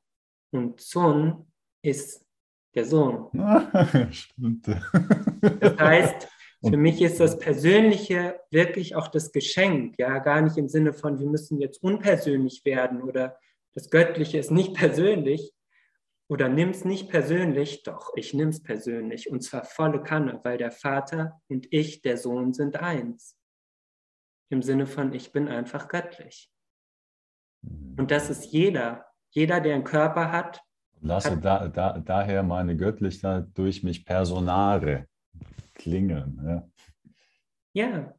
[0.51, 1.51] und Sohn
[1.83, 2.25] ist
[2.73, 3.27] der Sohn.
[4.11, 4.65] Stimmt.
[5.59, 6.27] Das heißt,
[6.63, 11.19] für mich ist das Persönliche wirklich auch das Geschenk, ja, gar nicht im Sinne von,
[11.19, 13.37] wir müssen jetzt unpersönlich werden oder
[13.73, 15.53] das Göttliche ist nicht persönlich
[16.29, 20.59] oder nimm es nicht persönlich, doch, ich nimm es persönlich und zwar volle Kanne, weil
[20.59, 23.35] der Vater und ich, der Sohn, sind eins.
[24.49, 26.51] Im Sinne von, ich bin einfach göttlich.
[27.97, 29.05] Und das ist jeder.
[29.31, 30.61] Jeder, der einen Körper hat.
[31.01, 35.07] Lasse hat, da, da, daher meine Göttlichkeit durch mich Personare
[35.73, 36.39] klingen.
[37.73, 37.83] Ja.
[37.85, 38.15] ja.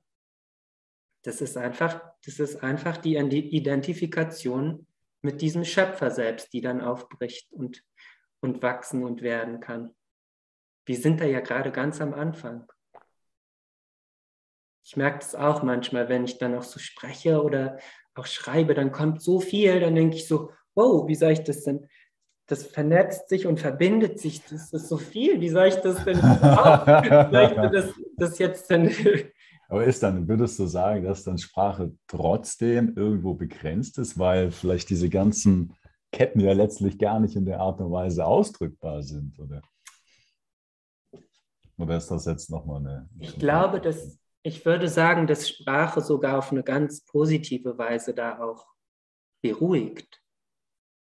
[1.22, 4.86] Das ist einfach, das ist einfach die Identifikation
[5.22, 7.84] mit diesem Schöpfer selbst, die dann aufbricht und,
[8.40, 9.94] und wachsen und werden kann.
[10.86, 12.66] Wir sind da ja gerade ganz am Anfang.
[14.82, 17.78] Ich merke das auch manchmal, wenn ich dann auch so spreche oder
[18.14, 21.64] auch schreibe, dann kommt so viel, dann denke ich so, wow, wie soll ich das
[21.64, 21.86] denn?
[22.46, 26.20] Das vernetzt sich und verbindet sich, das ist so viel, wie soll ich das denn
[26.20, 28.92] das, das jetzt denn
[29.68, 34.90] aber ist dann, würdest du sagen, dass dann Sprache trotzdem irgendwo begrenzt ist, weil vielleicht
[34.90, 35.76] diese ganzen
[36.12, 39.62] Ketten ja letztlich gar nicht in der Art und Weise ausdrückbar sind, oder?
[41.78, 43.08] Oder ist das jetzt nochmal eine.
[43.18, 48.40] Ich glaube, dass ich würde sagen, dass Sprache sogar auf eine ganz positive Weise da
[48.40, 48.66] auch
[49.42, 50.22] beruhigt.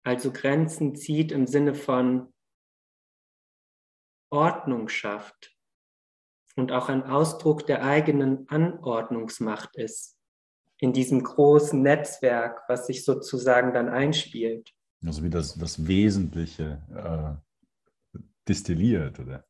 [0.05, 2.33] Also Grenzen zieht im Sinne von
[4.31, 5.57] Ordnung schafft
[6.57, 10.19] und auch ein Ausdruck der eigenen Anordnungsmacht ist
[10.79, 14.73] in diesem großen Netzwerk, was sich sozusagen dann einspielt.
[15.05, 19.45] Also wie das, das Wesentliche äh, distilliert, oder?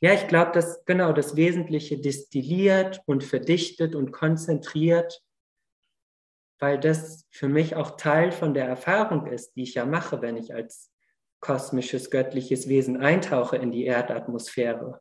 [0.00, 5.22] Ja, ich glaube, dass genau das Wesentliche distilliert und verdichtet und konzentriert,
[6.58, 10.36] weil das für mich auch Teil von der Erfahrung ist, die ich ja mache, wenn
[10.36, 10.90] ich als
[11.40, 15.00] kosmisches, göttliches Wesen eintauche in die Erdatmosphäre.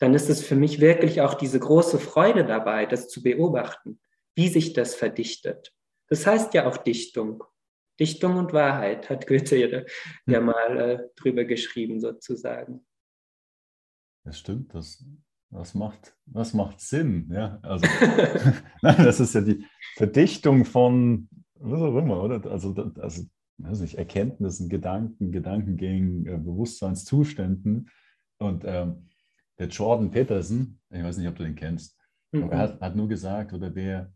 [0.00, 4.00] Dann ist es für mich wirklich auch diese große Freude dabei, das zu beobachten,
[4.34, 5.72] wie sich das verdichtet.
[6.08, 7.42] Das heißt ja auch Dichtung.
[7.98, 9.82] Dichtung und Wahrheit hat Goethe ja,
[10.26, 10.46] ja hm.
[10.46, 12.86] mal äh, drüber geschrieben, sozusagen.
[14.24, 15.04] Das stimmt, das,
[15.50, 17.30] das, macht, das macht Sinn.
[17.32, 17.58] Ja?
[17.62, 17.86] Also,
[18.82, 19.64] das ist ja die
[19.96, 22.50] Verdichtung von, was auch immer, oder?
[22.50, 23.24] Also, also
[23.58, 27.90] weiß nicht, Erkenntnissen, Gedanken, Gedankengängen, äh, Bewusstseinszuständen.
[28.38, 29.08] Und ähm,
[29.58, 31.98] der Jordan Peterson, ich weiß nicht, ob du den kennst,
[32.32, 32.50] mhm.
[32.50, 34.12] er hat, hat, nur gesagt, oder wer,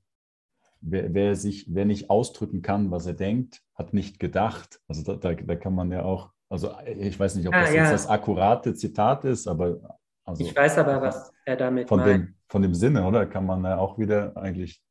[0.82, 4.80] wer, wer, sich, wer nicht ausdrücken kann, was er denkt, hat nicht gedacht.
[4.88, 7.74] Also da, da, da kann man ja auch, also ich weiß nicht, ob ah, das
[7.74, 7.82] ja.
[7.82, 12.28] jetzt das akkurate Zitat ist, aber also ich weiß aber, was er damit von meint.
[12.28, 13.26] Dem, von dem Sinne, oder?
[13.26, 14.82] Kann man ja auch wieder eigentlich,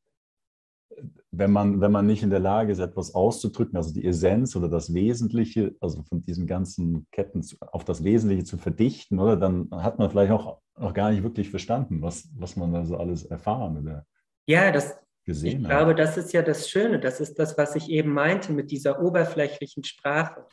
[1.30, 4.68] wenn man, wenn man nicht in der Lage ist, etwas auszudrücken, also die Essenz oder
[4.68, 9.36] das Wesentliche, also von diesen ganzen Ketten auf das Wesentliche zu verdichten, oder?
[9.36, 12.96] Dann hat man vielleicht auch noch gar nicht wirklich verstanden, was, was man da so
[12.96, 14.06] alles erfahren oder
[14.46, 17.00] ja, das, gesehen ich glaube, das ist ja das Schöne.
[17.00, 20.46] Das ist das, was ich eben meinte mit dieser oberflächlichen Sprache,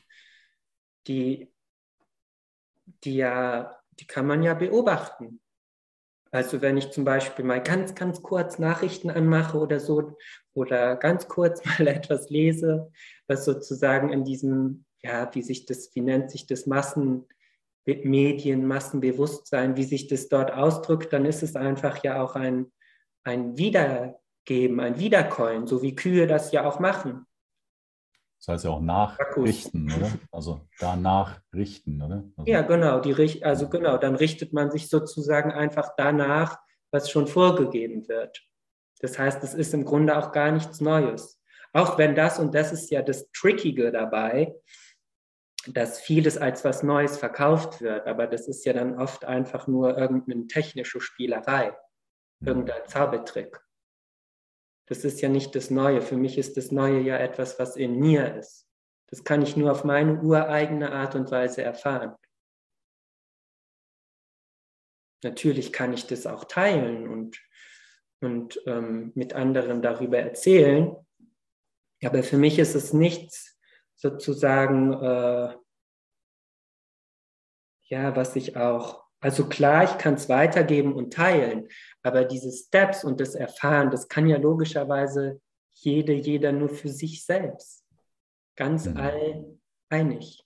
[1.08, 1.52] die,
[3.04, 5.42] die ja die kann man ja beobachten.
[6.32, 10.16] Also wenn ich zum Beispiel mal ganz, ganz kurz Nachrichten anmache oder so
[10.54, 12.92] oder ganz kurz mal etwas lese,
[13.28, 19.86] was sozusagen in diesem, ja, wie sich das, wie nennt sich das Massenmedien, Massenbewusstsein, wie
[19.86, 22.72] sich das dort ausdrückt, dann ist es einfach ja auch ein,
[23.24, 24.16] ein Wiedergeben
[24.50, 27.28] geben, ein Wiederkäuen, so wie Kühe das ja auch machen.
[28.40, 30.12] Das heißt ja auch nachrichten, oder?
[30.32, 32.24] Also danach richten, oder?
[32.36, 36.58] Also ja, genau, die, also genau, dann richtet man sich sozusagen einfach danach,
[36.92, 38.42] was schon vorgegeben wird.
[39.02, 41.40] Das heißt, es ist im Grunde auch gar nichts Neues.
[41.72, 44.56] Auch wenn das, und das ist ja das Trickige dabei,
[45.68, 49.96] dass vieles als was Neues verkauft wird, aber das ist ja dann oft einfach nur
[49.96, 51.78] irgendeine technische Spielerei,
[52.40, 52.48] mhm.
[52.48, 53.60] irgendein Zaubertrick.
[54.90, 56.02] Das ist ja nicht das Neue.
[56.02, 58.68] Für mich ist das Neue ja etwas, was in mir ist.
[59.08, 62.16] Das kann ich nur auf meine ureigene Art und Weise erfahren.
[65.24, 67.40] Natürlich kann ich das auch teilen und,
[68.20, 70.96] und ähm, mit anderen darüber erzählen,
[72.04, 73.60] aber für mich ist es nichts
[73.96, 75.56] sozusagen, äh,
[77.90, 81.68] ja, was ich auch also klar, ich kann es weitergeben und teilen,
[82.04, 85.42] aber diese Steps und das Erfahren, das kann ja logischerweise
[85.72, 87.86] jede, jeder nur für sich selbst.
[88.56, 88.98] Ganz mhm.
[88.98, 89.58] all
[89.90, 90.44] einig.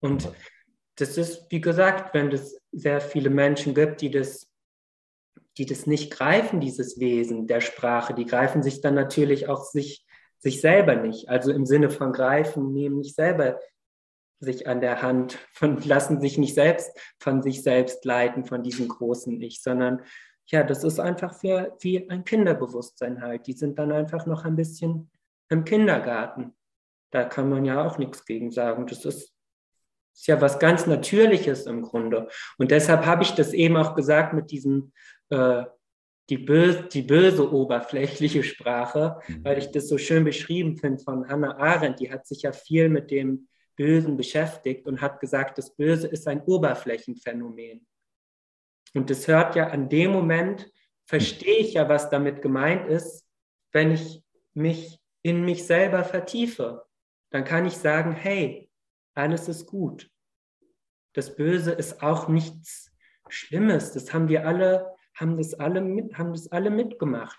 [0.00, 0.32] Und
[0.96, 4.50] das ist, wie gesagt, wenn es sehr viele Menschen gibt, die das,
[5.56, 10.06] die das nicht greifen, dieses Wesen der Sprache, die greifen sich dann natürlich auch sich,
[10.38, 11.28] sich selber nicht.
[11.28, 13.60] Also im Sinne von greifen, nehmen nicht selber
[14.40, 18.88] sich an der Hand von, lassen sich nicht selbst von sich selbst leiten, von diesem
[18.88, 20.02] großen Ich, sondern
[20.46, 23.46] ja, das ist einfach wie, wie ein Kinderbewusstsein halt.
[23.46, 25.10] Die sind dann einfach noch ein bisschen
[25.50, 26.54] im Kindergarten.
[27.10, 28.86] Da kann man ja auch nichts gegen sagen.
[28.86, 29.34] Das ist,
[30.14, 32.28] ist ja was ganz Natürliches im Grunde.
[32.56, 34.92] Und deshalb habe ich das eben auch gesagt mit diesem,
[35.28, 35.64] äh,
[36.30, 39.44] die, böse, die böse oberflächliche Sprache, mhm.
[39.44, 42.00] weil ich das so schön beschrieben finde von Hannah Arendt.
[42.00, 46.26] Die hat sich ja viel mit dem Bösen beschäftigt und hat gesagt, das Böse ist
[46.26, 47.86] ein Oberflächenphänomen.
[48.92, 50.70] Und das hört ja an dem Moment,
[51.06, 53.24] verstehe ich ja, was damit gemeint ist,
[53.72, 54.22] wenn ich
[54.52, 56.86] mich in mich selber vertiefe.
[57.30, 58.68] Dann kann ich sagen, hey,
[59.14, 60.10] alles ist gut.
[61.14, 62.90] Das Böse ist auch nichts
[63.28, 63.92] Schlimmes.
[63.92, 67.38] Das haben wir alle, haben das alle, mit, haben das alle mitgemacht.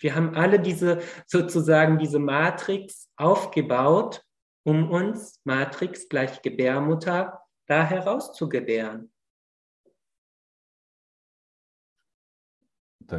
[0.00, 4.25] Wir haben alle diese sozusagen diese Matrix aufgebaut
[4.66, 9.12] um uns, Matrix gleich Gebärmutter, da herauszubären.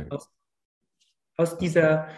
[0.09, 0.29] Aus,
[1.37, 2.09] aus dieser,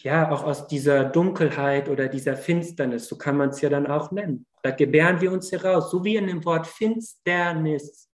[0.00, 4.10] ja, auch aus dieser Dunkelheit oder dieser Finsternis, so kann man es ja dann auch
[4.10, 4.46] nennen.
[4.64, 8.10] Da gebären wir uns heraus, so wie in dem Wort Finsternis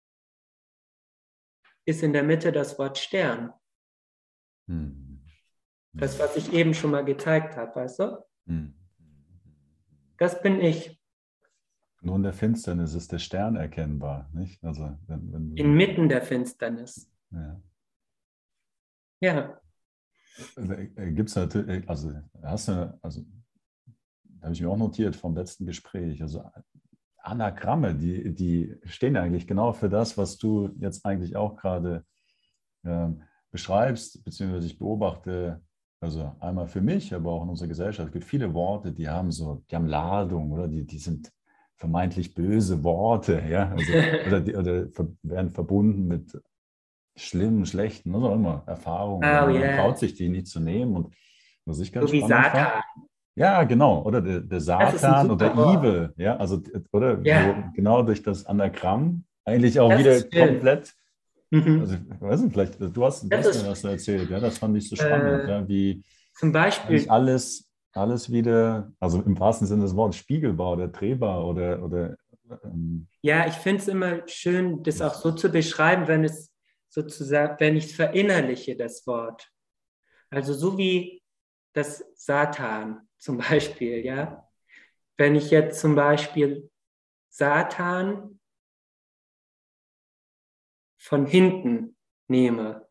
[1.85, 3.53] ist in der Mitte das Wort Stern.
[4.67, 5.23] Hm.
[5.91, 8.25] Das, was ich eben schon mal gezeigt habe, weißt du?
[8.47, 8.82] Hm.
[10.17, 10.99] Das bin ich.
[12.01, 14.63] Nur in der Finsternis ist der Stern erkennbar, nicht?
[14.63, 17.09] Also wenn, wenn Inmitten der Finsternis.
[17.31, 17.61] Ja.
[19.21, 19.61] Ja.
[20.57, 23.25] Äh, Gibt es natürlich, also hast du, also
[24.41, 26.43] habe ich mir auch notiert vom letzten Gespräch, also
[27.19, 32.05] Anagramme, die, die stehen eigentlich genau für das, was du jetzt eigentlich auch gerade
[32.83, 33.07] äh,
[33.49, 35.61] beschreibst, beziehungsweise ich beobachte
[36.03, 38.07] also einmal für mich, aber auch in unserer Gesellschaft.
[38.07, 41.31] Es gibt viele Worte, die haben so, die haben Ladung oder die, die sind
[41.77, 43.91] vermeintlich böse Worte, ja, also,
[44.27, 44.87] oder, die, oder
[45.23, 46.37] werden verbunden mit
[47.15, 49.23] schlimmen, schlechten, was auch immer, Erfahrungen.
[49.23, 49.77] Oh, man yeah.
[49.77, 51.13] traut sich die nicht zu nehmen und
[51.65, 52.65] was ich ganz so spannend wie Satan.
[52.65, 52.83] Fand,
[53.35, 57.71] ja, genau, oder der, der Satan oder Evil, ja, also oder yeah.
[57.73, 60.93] genau durch das Anagramm eigentlich auch das wieder komplett
[61.53, 61.81] Mhm.
[61.81, 64.75] Also, ich weiß nicht, vielleicht, du hast, du hast mir das erzählt, ja, das fand
[64.75, 69.83] ich so spannend, äh, ja, wie zum Beispiel alles, alles wieder, also im wahrsten Sinne
[69.83, 71.83] des Wortes, spiegelbar oder drehbar oder.
[71.83, 72.17] oder
[72.63, 76.51] ähm, ja, ich finde es immer schön, das auch so zu beschreiben, wenn es
[76.89, 79.47] sozusagen, wenn ich es verinnerliche, das Wort.
[80.31, 81.21] Also so wie
[81.73, 84.49] das Satan zum Beispiel, ja.
[85.17, 86.67] Wenn ich jetzt zum Beispiel
[87.29, 88.39] Satan
[91.03, 91.97] von hinten
[92.29, 92.87] nehme,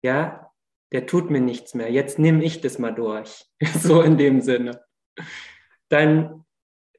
[0.00, 0.52] ja,
[0.92, 1.90] der tut mir nichts mehr.
[1.90, 3.44] Jetzt nehme ich das mal durch.
[3.82, 4.84] so in dem Sinne.
[5.88, 6.46] Dann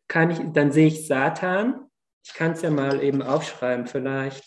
[0.07, 1.89] kann ich, dann sehe ich Satan.
[2.25, 4.43] Ich kann es ja mal eben aufschreiben, vielleicht.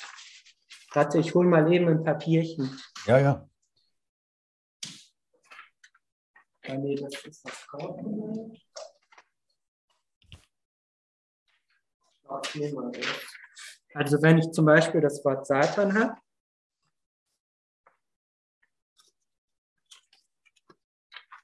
[0.93, 2.79] Warte, ich hole mal eben ein Papierchen.
[3.07, 3.49] Ja, ja.
[6.65, 8.53] Ah, nee, das ist das Kaufen.
[12.55, 13.42] Ich mal das.
[13.95, 16.17] Also wenn ich zum Beispiel das Wort Satan habe,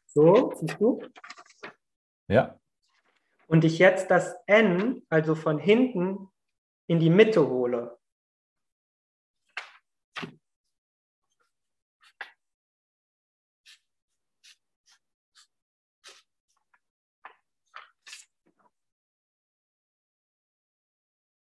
[0.06, 1.00] so, siehst du?
[2.28, 2.58] Ja.
[3.46, 6.28] Und ich jetzt das N, also von hinten,
[6.86, 7.97] in die Mitte hole.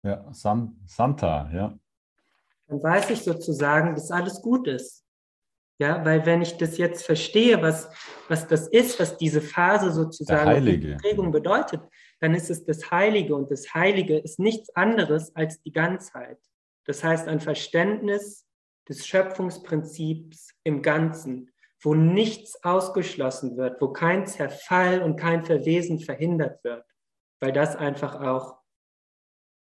[0.03, 1.79] Ja, San, Santa, ja.
[2.67, 5.05] Dann weiß ich sozusagen, dass alles gut ist.
[5.79, 7.91] Ja, weil wenn ich das jetzt verstehe, was,
[8.29, 10.97] was das ist, was diese Phase sozusagen Heilige.
[10.97, 11.81] Prägung bedeutet,
[12.21, 16.39] dann ist es das Heilige und das Heilige ist nichts anderes als die Ganzheit.
[16.85, 18.47] Das heißt ein Verständnis
[18.89, 21.51] des Schöpfungsprinzips im Ganzen,
[21.83, 26.85] wo nichts ausgeschlossen wird, wo kein Zerfall und kein Verwesen verhindert wird,
[27.41, 28.62] weil das einfach auch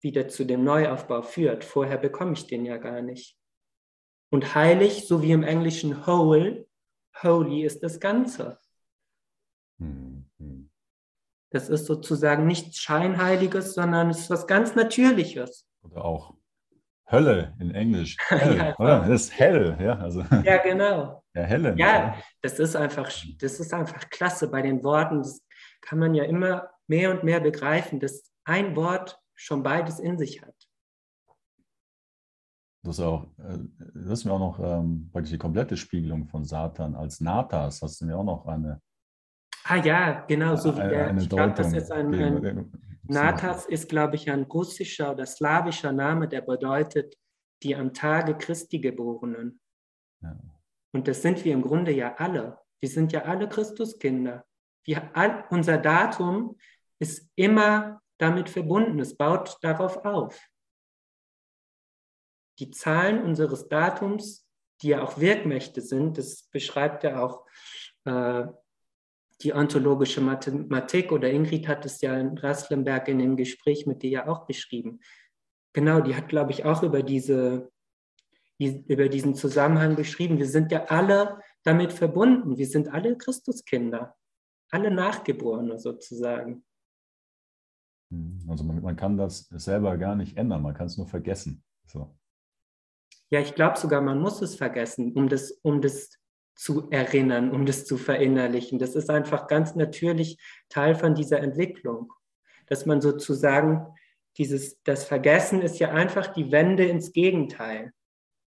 [0.05, 1.65] wieder zu dem Neuaufbau führt.
[1.65, 3.39] Vorher bekomme ich den ja gar nicht.
[4.29, 6.67] Und heilig, so wie im Englischen whole,
[7.23, 8.59] holy ist das Ganze.
[9.79, 10.69] Mhm.
[11.49, 15.67] Das ist sozusagen nichts Scheinheiliges, sondern es ist was ganz Natürliches.
[15.81, 16.35] Oder auch
[17.09, 18.15] Hölle in Englisch.
[18.27, 18.99] Hell, Ja, oder?
[19.07, 19.97] Das ist hell, ja.
[19.97, 21.23] Also, Ja, genau.
[21.33, 21.75] ja, helle.
[21.77, 25.19] Ja, das ist einfach, das ist einfach klasse bei den Worten.
[25.19, 25.41] Das
[25.81, 30.41] kann man ja immer mehr und mehr begreifen, dass ein Wort schon beides in sich
[30.41, 30.55] hat.
[32.83, 33.57] Das ist auch, äh,
[33.93, 37.81] das ist mir auch noch ähm, praktisch die komplette Spiegelung von Satan als Natas.
[37.81, 38.81] Hast du mir auch noch eine,
[39.67, 42.71] Ah ja, genau, so wie der, eine ich glaube, das ist ein, ein.
[43.07, 47.15] Natas ist, glaube ich, ein russischer oder slawischer Name, der bedeutet
[47.63, 49.59] die am Tage Christi Geborenen.
[50.21, 50.37] Ja.
[50.93, 52.59] Und das sind wir im Grunde ja alle.
[52.79, 54.45] Wir sind ja alle Christuskinder.
[54.85, 56.57] Wir, all, unser Datum
[56.99, 58.99] ist immer damit verbunden.
[58.99, 60.39] Es baut darauf auf.
[62.59, 64.47] Die Zahlen unseres Datums,
[64.81, 67.45] die ja auch Wirkmächte sind, das beschreibt ja auch
[68.05, 68.45] äh,
[69.41, 74.09] die ontologische Mathematik oder Ingrid hat es ja in Rasslenberg in dem Gespräch mit dir
[74.09, 75.01] ja auch beschrieben.
[75.73, 77.69] Genau, die hat, glaube ich, auch über, diese,
[78.57, 80.37] über diesen Zusammenhang beschrieben.
[80.37, 82.57] Wir sind ja alle damit verbunden.
[82.57, 84.15] Wir sind alle Christuskinder,
[84.69, 86.63] alle Nachgeborene sozusagen.
[88.47, 91.63] Also man, man kann das selber gar nicht ändern, man kann es nur vergessen.
[91.85, 92.15] So.
[93.29, 96.11] Ja, ich glaube sogar, man muss es vergessen, um das, um das
[96.55, 98.79] zu erinnern, um das zu verinnerlichen.
[98.79, 100.37] Das ist einfach ganz natürlich
[100.69, 102.13] Teil von dieser Entwicklung,
[102.67, 103.87] dass man sozusagen
[104.37, 107.91] dieses, das Vergessen ist ja einfach die Wende ins Gegenteil.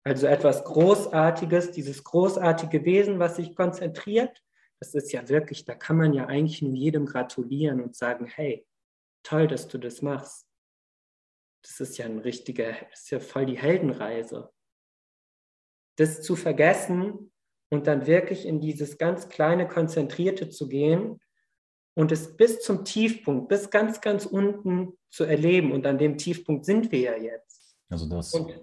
[0.04, 4.42] Also etwas Großartiges, dieses großartige Wesen, was sich konzentriert,
[4.80, 8.64] das ist ja wirklich, da kann man ja eigentlich nur jedem gratulieren und sagen, hey,
[9.22, 10.46] toll, dass du das machst.
[11.62, 14.50] Das ist ja ein richtiger, das ist ja voll die Heldenreise.
[15.96, 17.32] Das zu vergessen
[17.70, 21.20] und dann wirklich in dieses ganz kleine Konzentrierte zu gehen
[21.94, 25.72] und es bis zum Tiefpunkt, bis ganz, ganz unten zu erleben.
[25.72, 27.76] Und an dem Tiefpunkt sind wir ja jetzt.
[27.90, 28.54] Also das, Und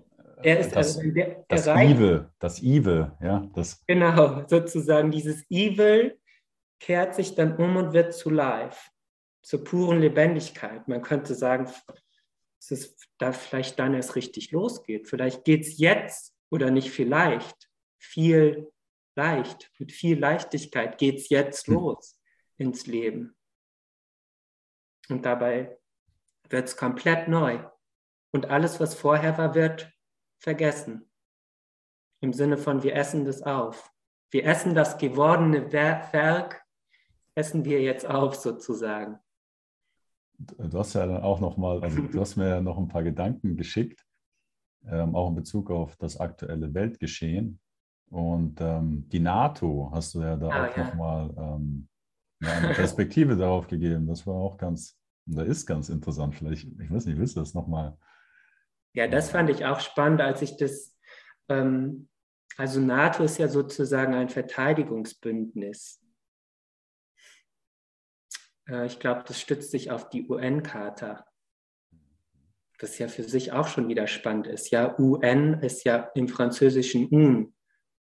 [0.41, 5.43] er ist das, also der, das erreicht- Evil, das Evil, ja, das, Genau, sozusagen dieses
[5.49, 6.17] Evil
[6.79, 8.89] kehrt sich dann um und wird zu Life,
[9.45, 10.87] zur puren Lebendigkeit.
[10.87, 11.65] Man könnte sagen,
[12.59, 15.07] dass es da vielleicht dann erst richtig losgeht.
[15.07, 17.69] Vielleicht geht es jetzt oder nicht vielleicht,
[17.99, 18.71] viel
[19.15, 21.75] leicht, mit viel Leichtigkeit geht es jetzt Hm.
[21.75, 22.19] los
[22.57, 23.35] ins Leben.
[25.09, 25.77] Und dabei
[26.49, 27.63] wird es komplett neu.
[28.31, 29.91] Und alles, was vorher war, wird
[30.39, 31.09] vergessen.
[32.21, 33.91] Im Sinne von, wir essen das auf.
[34.31, 36.63] Wir essen das gewordene Wer- Werk,
[37.35, 39.19] essen wir jetzt auf sozusagen.
[40.37, 43.03] Du hast ja dann auch noch mal, also du hast mir ja noch ein paar
[43.03, 44.05] Gedanken geschickt,
[44.87, 47.59] ähm, auch in Bezug auf das aktuelle Weltgeschehen.
[48.09, 50.83] Und ähm, die NATO hast du ja da Ah, auch ja.
[50.85, 51.87] noch mal ähm,
[52.41, 54.07] eine Perspektive darauf gegeben.
[54.07, 56.35] Das war auch ganz, da ist ganz interessant.
[56.35, 57.97] Vielleicht, ich weiß nicht, willst du das noch mal?
[58.93, 60.95] Ja, das fand ich auch spannend, als ich das,
[61.49, 62.07] ähm,
[62.57, 66.01] also NATO ist ja sozusagen ein Verteidigungsbündnis.
[68.67, 71.25] Äh, ich glaube, das stützt sich auf die UN-Charta.
[72.77, 74.69] Das ja für sich auch schon wieder spannend ist.
[74.71, 77.55] Ja, UN ist ja im Französischen un,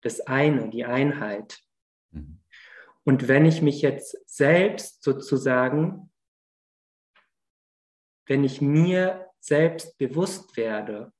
[0.00, 1.58] das eine, die Einheit.
[2.12, 2.40] Mhm.
[3.04, 6.12] Und wenn ich mich jetzt selbst sozusagen,
[8.26, 11.12] wenn ich mir selbst bewusst werde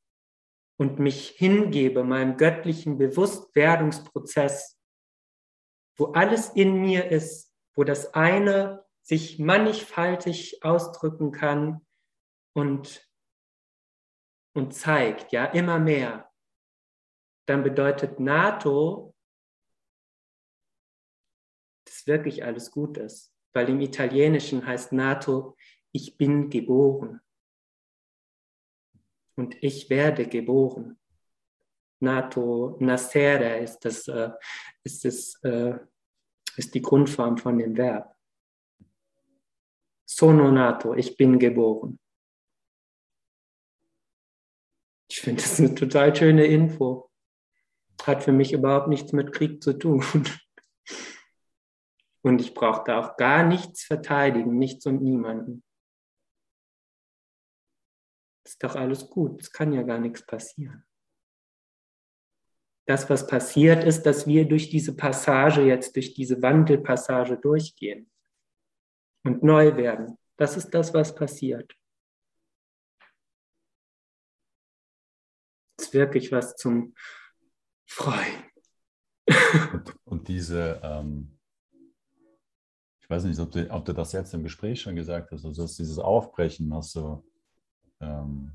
[0.76, 4.78] und mich hingebe meinem göttlichen Bewusstwerdungsprozess,
[5.96, 11.84] wo alles in mir ist, wo das eine sich mannigfaltig ausdrücken kann
[12.54, 13.10] und,
[14.54, 16.30] und zeigt, ja, immer mehr,
[17.48, 19.16] dann bedeutet NATO,
[21.84, 23.34] dass wirklich alles gut ist.
[23.52, 25.56] Weil im Italienischen heißt NATO,
[25.90, 27.20] ich bin geboren.
[29.34, 31.00] Und ich werde geboren.
[31.98, 34.30] NATO, nascere ist, das, äh,
[34.84, 35.80] ist, das, äh,
[36.56, 38.19] ist die Grundform von dem Verb.
[40.12, 42.00] Sono nato, ich bin geboren.
[45.08, 47.08] Ich finde das eine total schöne Info.
[48.02, 50.04] Hat für mich überhaupt nichts mit Krieg zu tun.
[52.22, 55.62] Und ich brauche da auch gar nichts verteidigen, nichts und niemanden.
[58.44, 60.84] Ist doch alles gut, es kann ja gar nichts passieren.
[62.86, 68.10] Das, was passiert, ist, dass wir durch diese Passage jetzt, durch diese Wandelpassage durchgehen
[69.24, 70.18] und neu werden.
[70.36, 71.72] Das ist das, was passiert.
[75.76, 76.94] Das ist wirklich was zum
[77.86, 78.44] Freuen.
[79.72, 81.38] Und, und diese, ähm,
[83.00, 85.66] ich weiß nicht, ob du, ob du das jetzt im Gespräch schon gesagt hast, also
[85.66, 87.24] dieses Aufbrechen hast du,
[88.00, 88.52] ähm,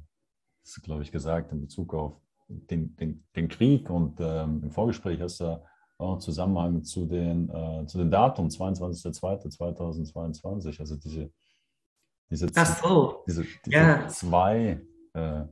[0.83, 5.39] glaube ich, gesagt in Bezug auf den, den, den Krieg und ähm, im Vorgespräch hast
[5.39, 5.63] du
[5.97, 11.31] auch einen Zusammenhang zu den, äh, zu den Datum 22.02.2022, also diese
[12.29, 12.47] diese,
[12.81, 13.23] so.
[13.27, 14.07] diese, diese ja.
[14.07, 14.81] zwei
[15.13, 15.43] äh,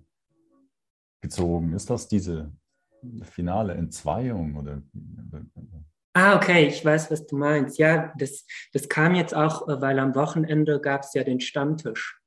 [1.21, 1.73] gezogen.
[1.73, 2.51] Ist das diese
[3.23, 4.81] finale Entzweiung oder?
[6.13, 7.77] Ah, okay, ich weiß, was du meinst.
[7.77, 12.19] Ja, das, das kam jetzt auch, äh, weil am Wochenende gab es ja den Stammtisch.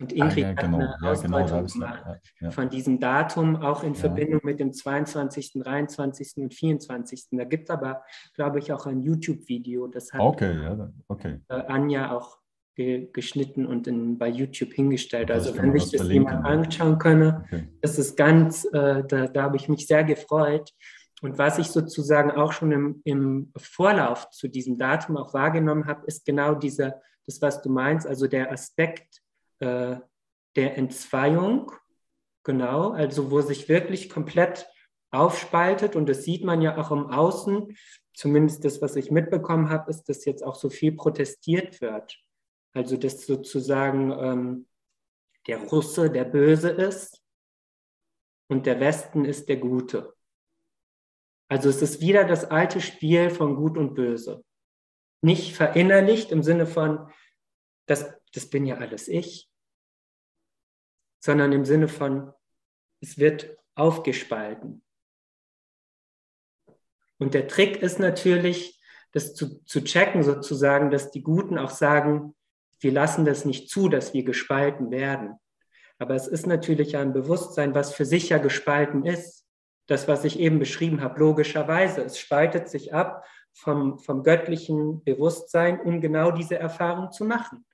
[0.00, 0.78] Und Ingrid ah, ja, genau.
[0.78, 4.72] hat eine ja, Ausdeutung genau, gemacht ja, von diesem Datum, auch in Verbindung mit dem
[4.72, 6.32] 22., 23.
[6.36, 7.28] und 24.
[7.32, 8.02] Da gibt es aber,
[8.34, 9.88] glaube ich, auch ein YouTube-Video.
[9.88, 11.40] Das hat okay, okay.
[11.48, 12.38] Äh, Anja auch
[12.74, 15.30] ge geschnitten und in, bei YouTube hingestellt.
[15.30, 17.68] Also wenn sich das jemand anschauen könne, okay.
[17.82, 20.70] das ist ganz, äh, da, da habe ich mich sehr gefreut.
[21.20, 26.06] Und was ich sozusagen auch schon im, im Vorlauf zu diesem Datum auch wahrgenommen habe,
[26.06, 29.19] ist genau dieser, das, was du meinst, also der Aspekt
[29.60, 29.96] äh,
[30.56, 31.72] der Entzweiung,
[32.44, 34.68] genau, also wo sich wirklich komplett
[35.10, 37.76] aufspaltet und das sieht man ja auch im Außen,
[38.14, 42.18] zumindest das, was ich mitbekommen habe, ist, dass jetzt auch so viel protestiert wird.
[42.72, 44.66] Also dass sozusagen ähm,
[45.46, 47.22] der Russe der Böse ist
[48.48, 50.14] und der Westen ist der Gute.
[51.48, 54.44] Also es ist wieder das alte Spiel von Gut und Böse.
[55.22, 57.10] Nicht verinnerlicht im Sinne von,
[57.86, 59.49] das, das bin ja alles ich,
[61.20, 62.32] sondern im Sinne von,
[63.00, 64.82] es wird aufgespalten.
[67.18, 68.80] Und der Trick ist natürlich,
[69.12, 72.34] das zu, zu checken sozusagen, dass die Guten auch sagen,
[72.80, 75.38] wir lassen das nicht zu, dass wir gespalten werden.
[75.98, 79.46] Aber es ist natürlich ein Bewusstsein, was für sich ja gespalten ist.
[79.86, 82.02] Das, was ich eben beschrieben habe, logischerweise.
[82.02, 87.66] Es spaltet sich ab vom, vom göttlichen Bewusstsein, um genau diese Erfahrung zu machen.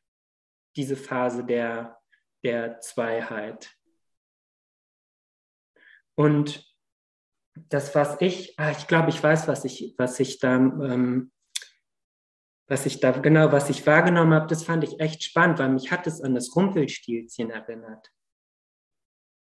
[0.74, 1.98] Diese Phase der,
[2.42, 3.76] der Zweiheit.
[6.14, 6.64] Und
[7.54, 11.32] das, was ich, ah, ich glaube, ich weiß, was ich, was ich da ähm,
[12.68, 15.90] was ich da genau, was ich wahrgenommen habe, das fand ich echt spannend, weil mich
[15.90, 18.10] hat es an das Rumpelstilzchen erinnert.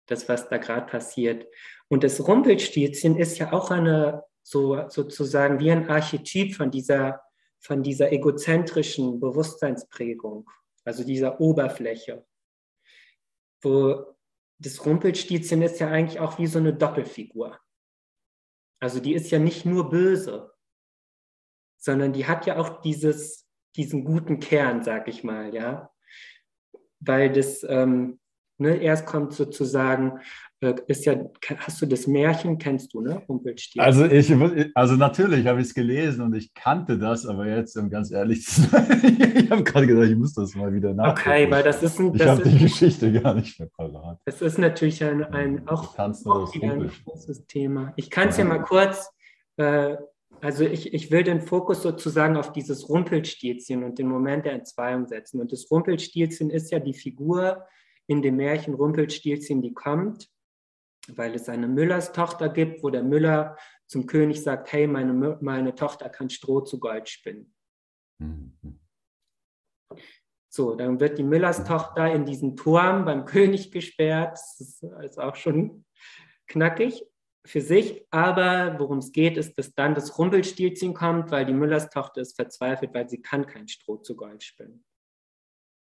[0.07, 1.47] Das, was da gerade passiert.
[1.89, 7.21] Und das Rumpelstilzchen ist ja auch eine, so, sozusagen wie ein Archetyp von dieser,
[7.61, 10.49] von dieser egozentrischen Bewusstseinsprägung,
[10.85, 12.27] also dieser Oberfläche.
[13.63, 14.17] Wo
[14.59, 17.59] das Rumpelstilzchen ist ja eigentlich auch wie so eine Doppelfigur.
[18.81, 20.53] Also die ist ja nicht nur böse,
[21.79, 25.91] sondern die hat ja auch dieses, diesen guten Kern, sag ich mal, ja.
[27.01, 28.21] Weil das, ähm,
[28.59, 30.21] ne, erst kommt sozusagen,
[30.61, 31.17] ist ja,
[31.59, 33.23] hast du das Märchen, kennst du, ne?
[33.29, 33.81] Rumpelstilzchen.
[33.81, 34.33] Also ich,
[34.75, 38.45] also natürlich habe ich es gelesen und ich kannte das, aber jetzt, um ganz ehrlich
[38.45, 38.87] zu sein,
[39.37, 41.31] ich habe gerade gedacht, ich muss das mal wieder nachgucken.
[41.31, 44.19] Okay, weil das ist ein, Ich habe die Geschichte gar nicht mehr parat.
[44.25, 47.93] Das ist natürlich ein, ein auch, auch ein großes Thema.
[47.97, 49.11] Ich kann es ja mal kurz
[49.59, 49.97] äh,
[50.41, 55.07] also ich, ich will den Fokus sozusagen auf dieses Rumpelstilzchen und den Moment der Entzweiung
[55.07, 55.41] setzen.
[55.41, 57.67] Und das Rumpelstilzchen ist ja die Figur
[58.07, 60.29] in dem Märchen Rumpelstilzchen, die kommt,
[61.17, 63.57] weil es eine Müllers Tochter gibt, wo der Müller
[63.87, 67.55] zum König sagt, hey, meine, meine Tochter kann Stroh zu Gold spinnen.
[68.19, 68.81] Mhm.
[70.51, 74.33] So, dann wird die Müllers Tochter in diesen Turm beim König gesperrt.
[74.33, 75.85] Das ist auch schon
[76.47, 77.05] knackig
[77.47, 81.89] für sich, aber worum es geht, ist, dass dann das Rumpelstilzchen kommt, weil die Müllers
[81.89, 84.85] Tochter ist verzweifelt, weil sie kann kein Stroh zu Gold spinnen.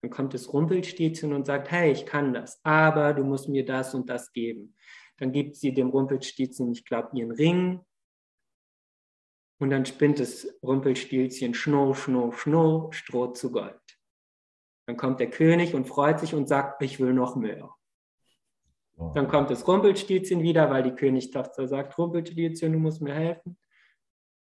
[0.02, 3.94] Dann kommt das Rumpelstilzchen und sagt, hey, ich kann das, aber du musst mir das
[3.94, 4.76] und das geben.
[5.18, 7.80] Dann gibt sie dem Rumpelstilzchen, ich glaube, ihren Ring.
[9.60, 13.80] Und dann spinnt das Rumpelstilzchen Schno, Schno, Schno, Stroh zu Gold.
[14.86, 17.74] Dann kommt der König und freut sich und sagt, ich will noch mehr.
[18.96, 19.12] Oh.
[19.14, 23.58] Dann kommt das Rumpelstilzchen wieder, weil die Königstochter sagt, Rumpelstilzchen, du musst mir helfen.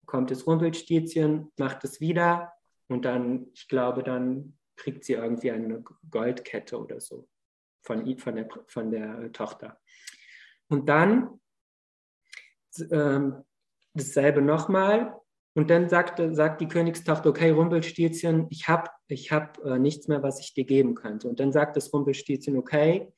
[0.06, 2.52] Kommt das Rumpelstilzchen, macht es wieder
[2.88, 7.28] und dann, ich glaube, dann kriegt sie irgendwie eine Goldkette oder so
[7.82, 9.80] von, von, der, von der Tochter.
[10.74, 11.40] Und dann
[12.90, 13.44] ähm,
[13.94, 15.16] dasselbe nochmal.
[15.54, 20.24] Und dann sagt, sagt die Königstochter, okay, Rumpelstilzchen, ich habe ich hab, äh, nichts mehr,
[20.24, 21.28] was ich dir geben könnte.
[21.28, 23.14] Und dann sagt das Rumpelstilzchen, okay,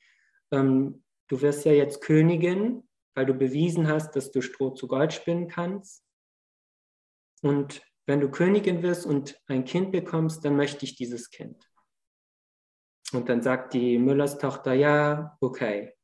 [0.50, 5.14] ähm, du wirst ja jetzt Königin, weil du bewiesen hast, dass du Stroh zu Gold
[5.14, 6.04] spinnen kannst.
[7.40, 11.70] Und wenn du Königin wirst und ein Kind bekommst, dann möchte ich dieses Kind.
[13.14, 15.95] Und dann sagt die Müllers Tochter, ja, okay.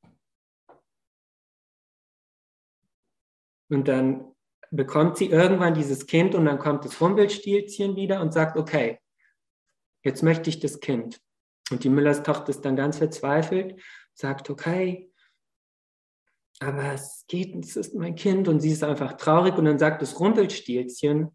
[3.72, 4.34] Und dann
[4.70, 8.98] bekommt sie irgendwann dieses Kind und dann kommt das Rumpelstilzchen wieder und sagt, okay,
[10.04, 11.22] jetzt möchte ich das Kind.
[11.70, 13.80] Und die Müllers Tochter ist dann ganz verzweifelt,
[14.12, 15.10] sagt, okay,
[16.60, 20.02] aber es geht, es ist mein Kind und sie ist einfach traurig und dann sagt
[20.02, 21.34] das Rumpelstilzchen,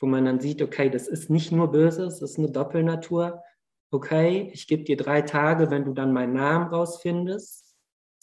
[0.00, 3.44] wo man dann sieht, okay, das ist nicht nur böse, es ist eine Doppelnatur.
[3.92, 7.76] Okay, ich gebe dir drei Tage, wenn du dann meinen Namen rausfindest,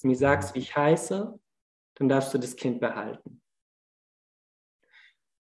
[0.03, 1.39] mir sagst, wie ich heiße,
[1.97, 3.41] dann darfst du das Kind behalten.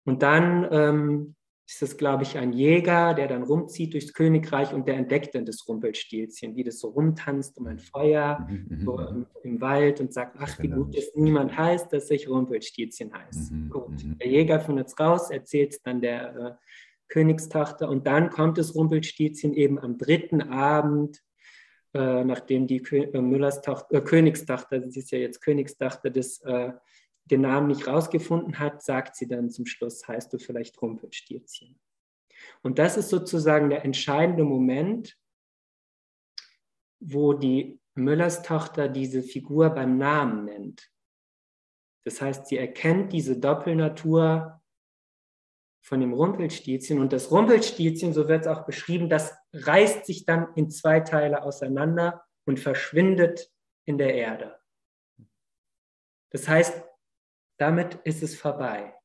[0.05, 1.35] Und dann ähm,
[1.67, 5.45] ist es, glaube ich, ein Jäger, der dann rumzieht durchs Königreich und der entdeckt dann
[5.45, 9.99] das Rumpelstilzchen, wie das so rumtanzt um ein Feuer mhm, mhm so im, im, Wald
[9.99, 13.53] und sagt, ach, wie gut, dass niemand heißt, dass ich Rumpelstilzchen heiße.
[13.53, 14.17] Mhm, gut, mhm.
[14.19, 16.51] der Jäger findet es raus, erzählt es dann der äh,
[17.07, 21.23] Königstochter und dann kommt das Rumpelstilzchen eben am dritten Abend,
[21.95, 26.73] äh, nachdem die äh, Müllers äh, Königstochter, sie ist ja jetzt Königstochter des äh,
[27.23, 31.79] den Namen nicht rausgefunden hat, sagt sie dann zum Schluss, heißt du vielleicht Rumpelstilzchen.
[32.61, 35.17] Und das ist sozusagen der entscheidende Moment,
[36.99, 40.91] wo die Müllers Tochter diese Figur beim Namen nennt.
[42.03, 44.61] Das heißt, sie erkennt diese Doppelnatur
[45.85, 50.51] von dem Rumpelstilzchen und das Rumpelstilzchen, so wird es auch beschrieben, das reißt sich dann
[50.55, 53.53] in zwei Teile auseinander und verschwindet
[53.85, 54.59] in der Erde.
[56.31, 56.83] Das heißt,
[57.57, 58.99] damit ist es vorbei.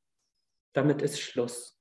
[0.72, 1.78] Damit ist Schluss.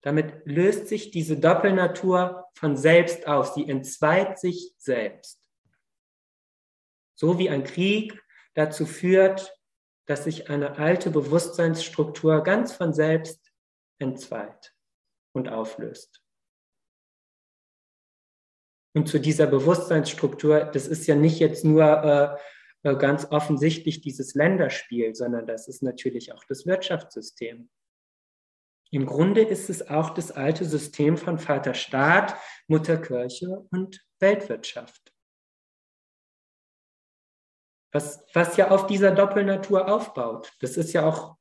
[0.00, 3.54] Damit löst sich diese Doppelnatur von selbst auf.
[3.54, 5.40] Sie entzweit sich selbst.
[7.14, 8.20] So wie ein Krieg
[8.54, 9.56] dazu führt,
[10.06, 13.52] dass sich eine alte Bewusstseinsstruktur ganz von selbst
[13.98, 14.74] entzweit
[15.32, 16.22] und auflöst.
[18.94, 22.38] Und zu dieser Bewusstseinsstruktur, das ist ja nicht jetzt nur
[22.84, 27.70] äh, äh, ganz offensichtlich dieses Länderspiel, sondern das ist natürlich auch das Wirtschaftssystem.
[28.90, 35.11] Im Grunde ist es auch das alte System von Vater Staat, Mutter Kirche und Weltwirtschaft.
[37.92, 40.52] Was, was ja auf dieser Doppelnatur aufbaut.
[40.60, 41.36] Das ist ja auch,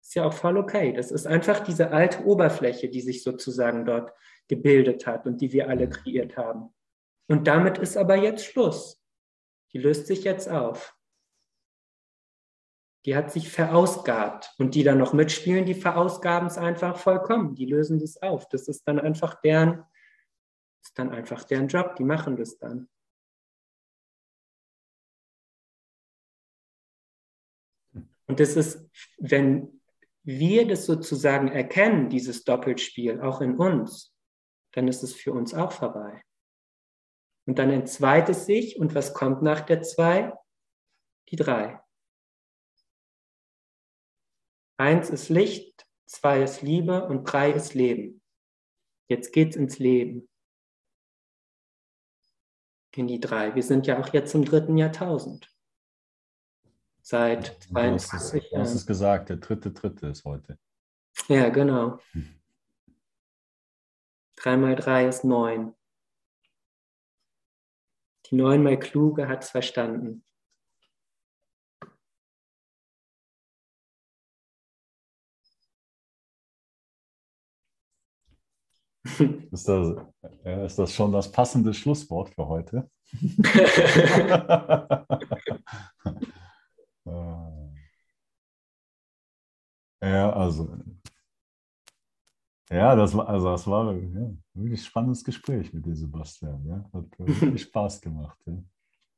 [0.00, 0.92] ist ja auch voll okay.
[0.92, 4.12] Das ist einfach diese alte Oberfläche, die sich sozusagen dort
[4.46, 6.72] gebildet hat und die wir alle kreiert haben.
[7.28, 9.02] Und damit ist aber jetzt Schluss.
[9.72, 10.96] Die löst sich jetzt auf.
[13.04, 14.54] Die hat sich verausgabt.
[14.58, 17.54] Und die dann noch mitspielen, die verausgaben es einfach vollkommen.
[17.54, 18.48] Die lösen das auf.
[18.48, 19.84] Das ist dann einfach deren,
[20.82, 21.96] ist dann einfach deren Job.
[21.96, 22.88] Die machen das dann.
[28.28, 28.88] Und das ist,
[29.18, 29.80] wenn
[30.22, 34.14] wir das sozusagen erkennen, dieses Doppelspiel, auch in uns,
[34.72, 36.22] dann ist es für uns auch vorbei.
[37.46, 38.78] Und dann entzweit es sich.
[38.78, 40.34] Und was kommt nach der zwei?
[41.30, 41.80] Die drei.
[44.76, 48.22] Eins ist Licht, zwei ist Liebe und drei ist Leben.
[49.08, 50.28] Jetzt geht's ins Leben.
[52.94, 53.54] In die drei.
[53.54, 55.50] Wir sind ja auch jetzt im dritten Jahrtausend.
[57.10, 58.52] Seit 22 Jahren.
[58.52, 60.58] Du hast es gesagt, der dritte, dritte ist heute.
[61.28, 61.98] Ja, genau.
[64.36, 65.74] Drei mal drei ist neun.
[68.26, 70.22] Die neunmal Kluge hat es verstanden.
[79.50, 79.96] Ist das,
[80.44, 82.90] ist das schon das passende Schlusswort für heute?
[90.00, 90.68] ja, also
[92.70, 96.66] ja, das war, also das war ja, ein wirklich spannendes Gespräch mit dir, Sebastian.
[96.66, 96.90] Ja?
[96.92, 98.38] Hat wirklich Spaß gemacht.
[98.46, 98.62] Ja,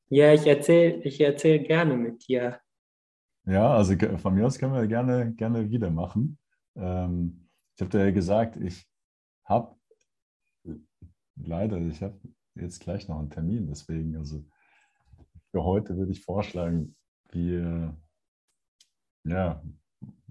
[0.09, 2.59] ja ich erzähle ich erzähl gerne mit dir.
[3.45, 6.37] Ja, also von mir aus können wir gerne, gerne wieder machen.
[6.75, 8.87] Ähm, ich habe dir ja gesagt, ich
[9.45, 9.75] habe
[11.35, 12.19] leider, ich habe
[12.55, 14.45] jetzt gleich noch einen Termin, deswegen, also
[15.51, 16.95] für heute würde ich vorschlagen,
[17.31, 17.95] wir
[19.23, 19.61] ja,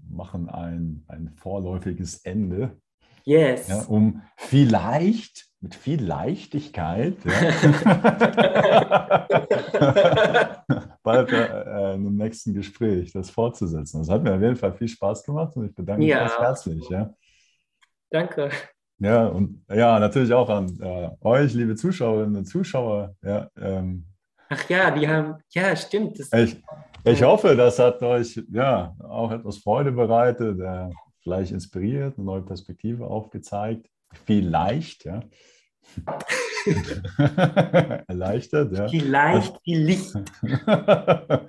[0.09, 2.77] machen ein, ein vorläufiges Ende
[3.23, 3.67] Yes.
[3.67, 7.31] Ja, um vielleicht mit viel Leichtigkeit ja,
[11.03, 13.99] bald äh, in dem nächsten Gespräch das fortzusetzen.
[13.99, 16.21] Das hat mir auf jeden Fall viel Spaß gemacht und ich bedanke mich Ja.
[16.21, 16.89] ganz herzlich.
[16.89, 17.13] Ja.
[18.09, 18.49] Danke.
[18.97, 23.15] Ja, und ja, natürlich auch an äh, euch, liebe Zuschauerinnen und Zuschauer.
[23.23, 24.07] Ja, ähm,
[24.53, 26.19] Ach ja, die haben, ja, stimmt.
[26.19, 26.61] Ich,
[27.05, 30.89] ich hoffe, das hat euch ja auch etwas Freude bereitet, äh,
[31.23, 33.87] vielleicht inspiriert, eine neue Perspektive aufgezeigt.
[34.25, 35.21] Vielleicht, ja.
[38.07, 38.89] Erleichtert, ja.
[38.89, 40.15] Vielleicht, vielleicht.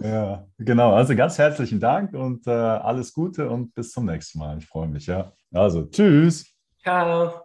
[0.00, 0.92] ja, genau.
[0.92, 4.58] Also ganz herzlichen Dank und äh, alles Gute und bis zum nächsten Mal.
[4.58, 5.32] Ich freue mich, ja.
[5.50, 6.44] Also, tschüss.
[6.82, 7.43] Ciao.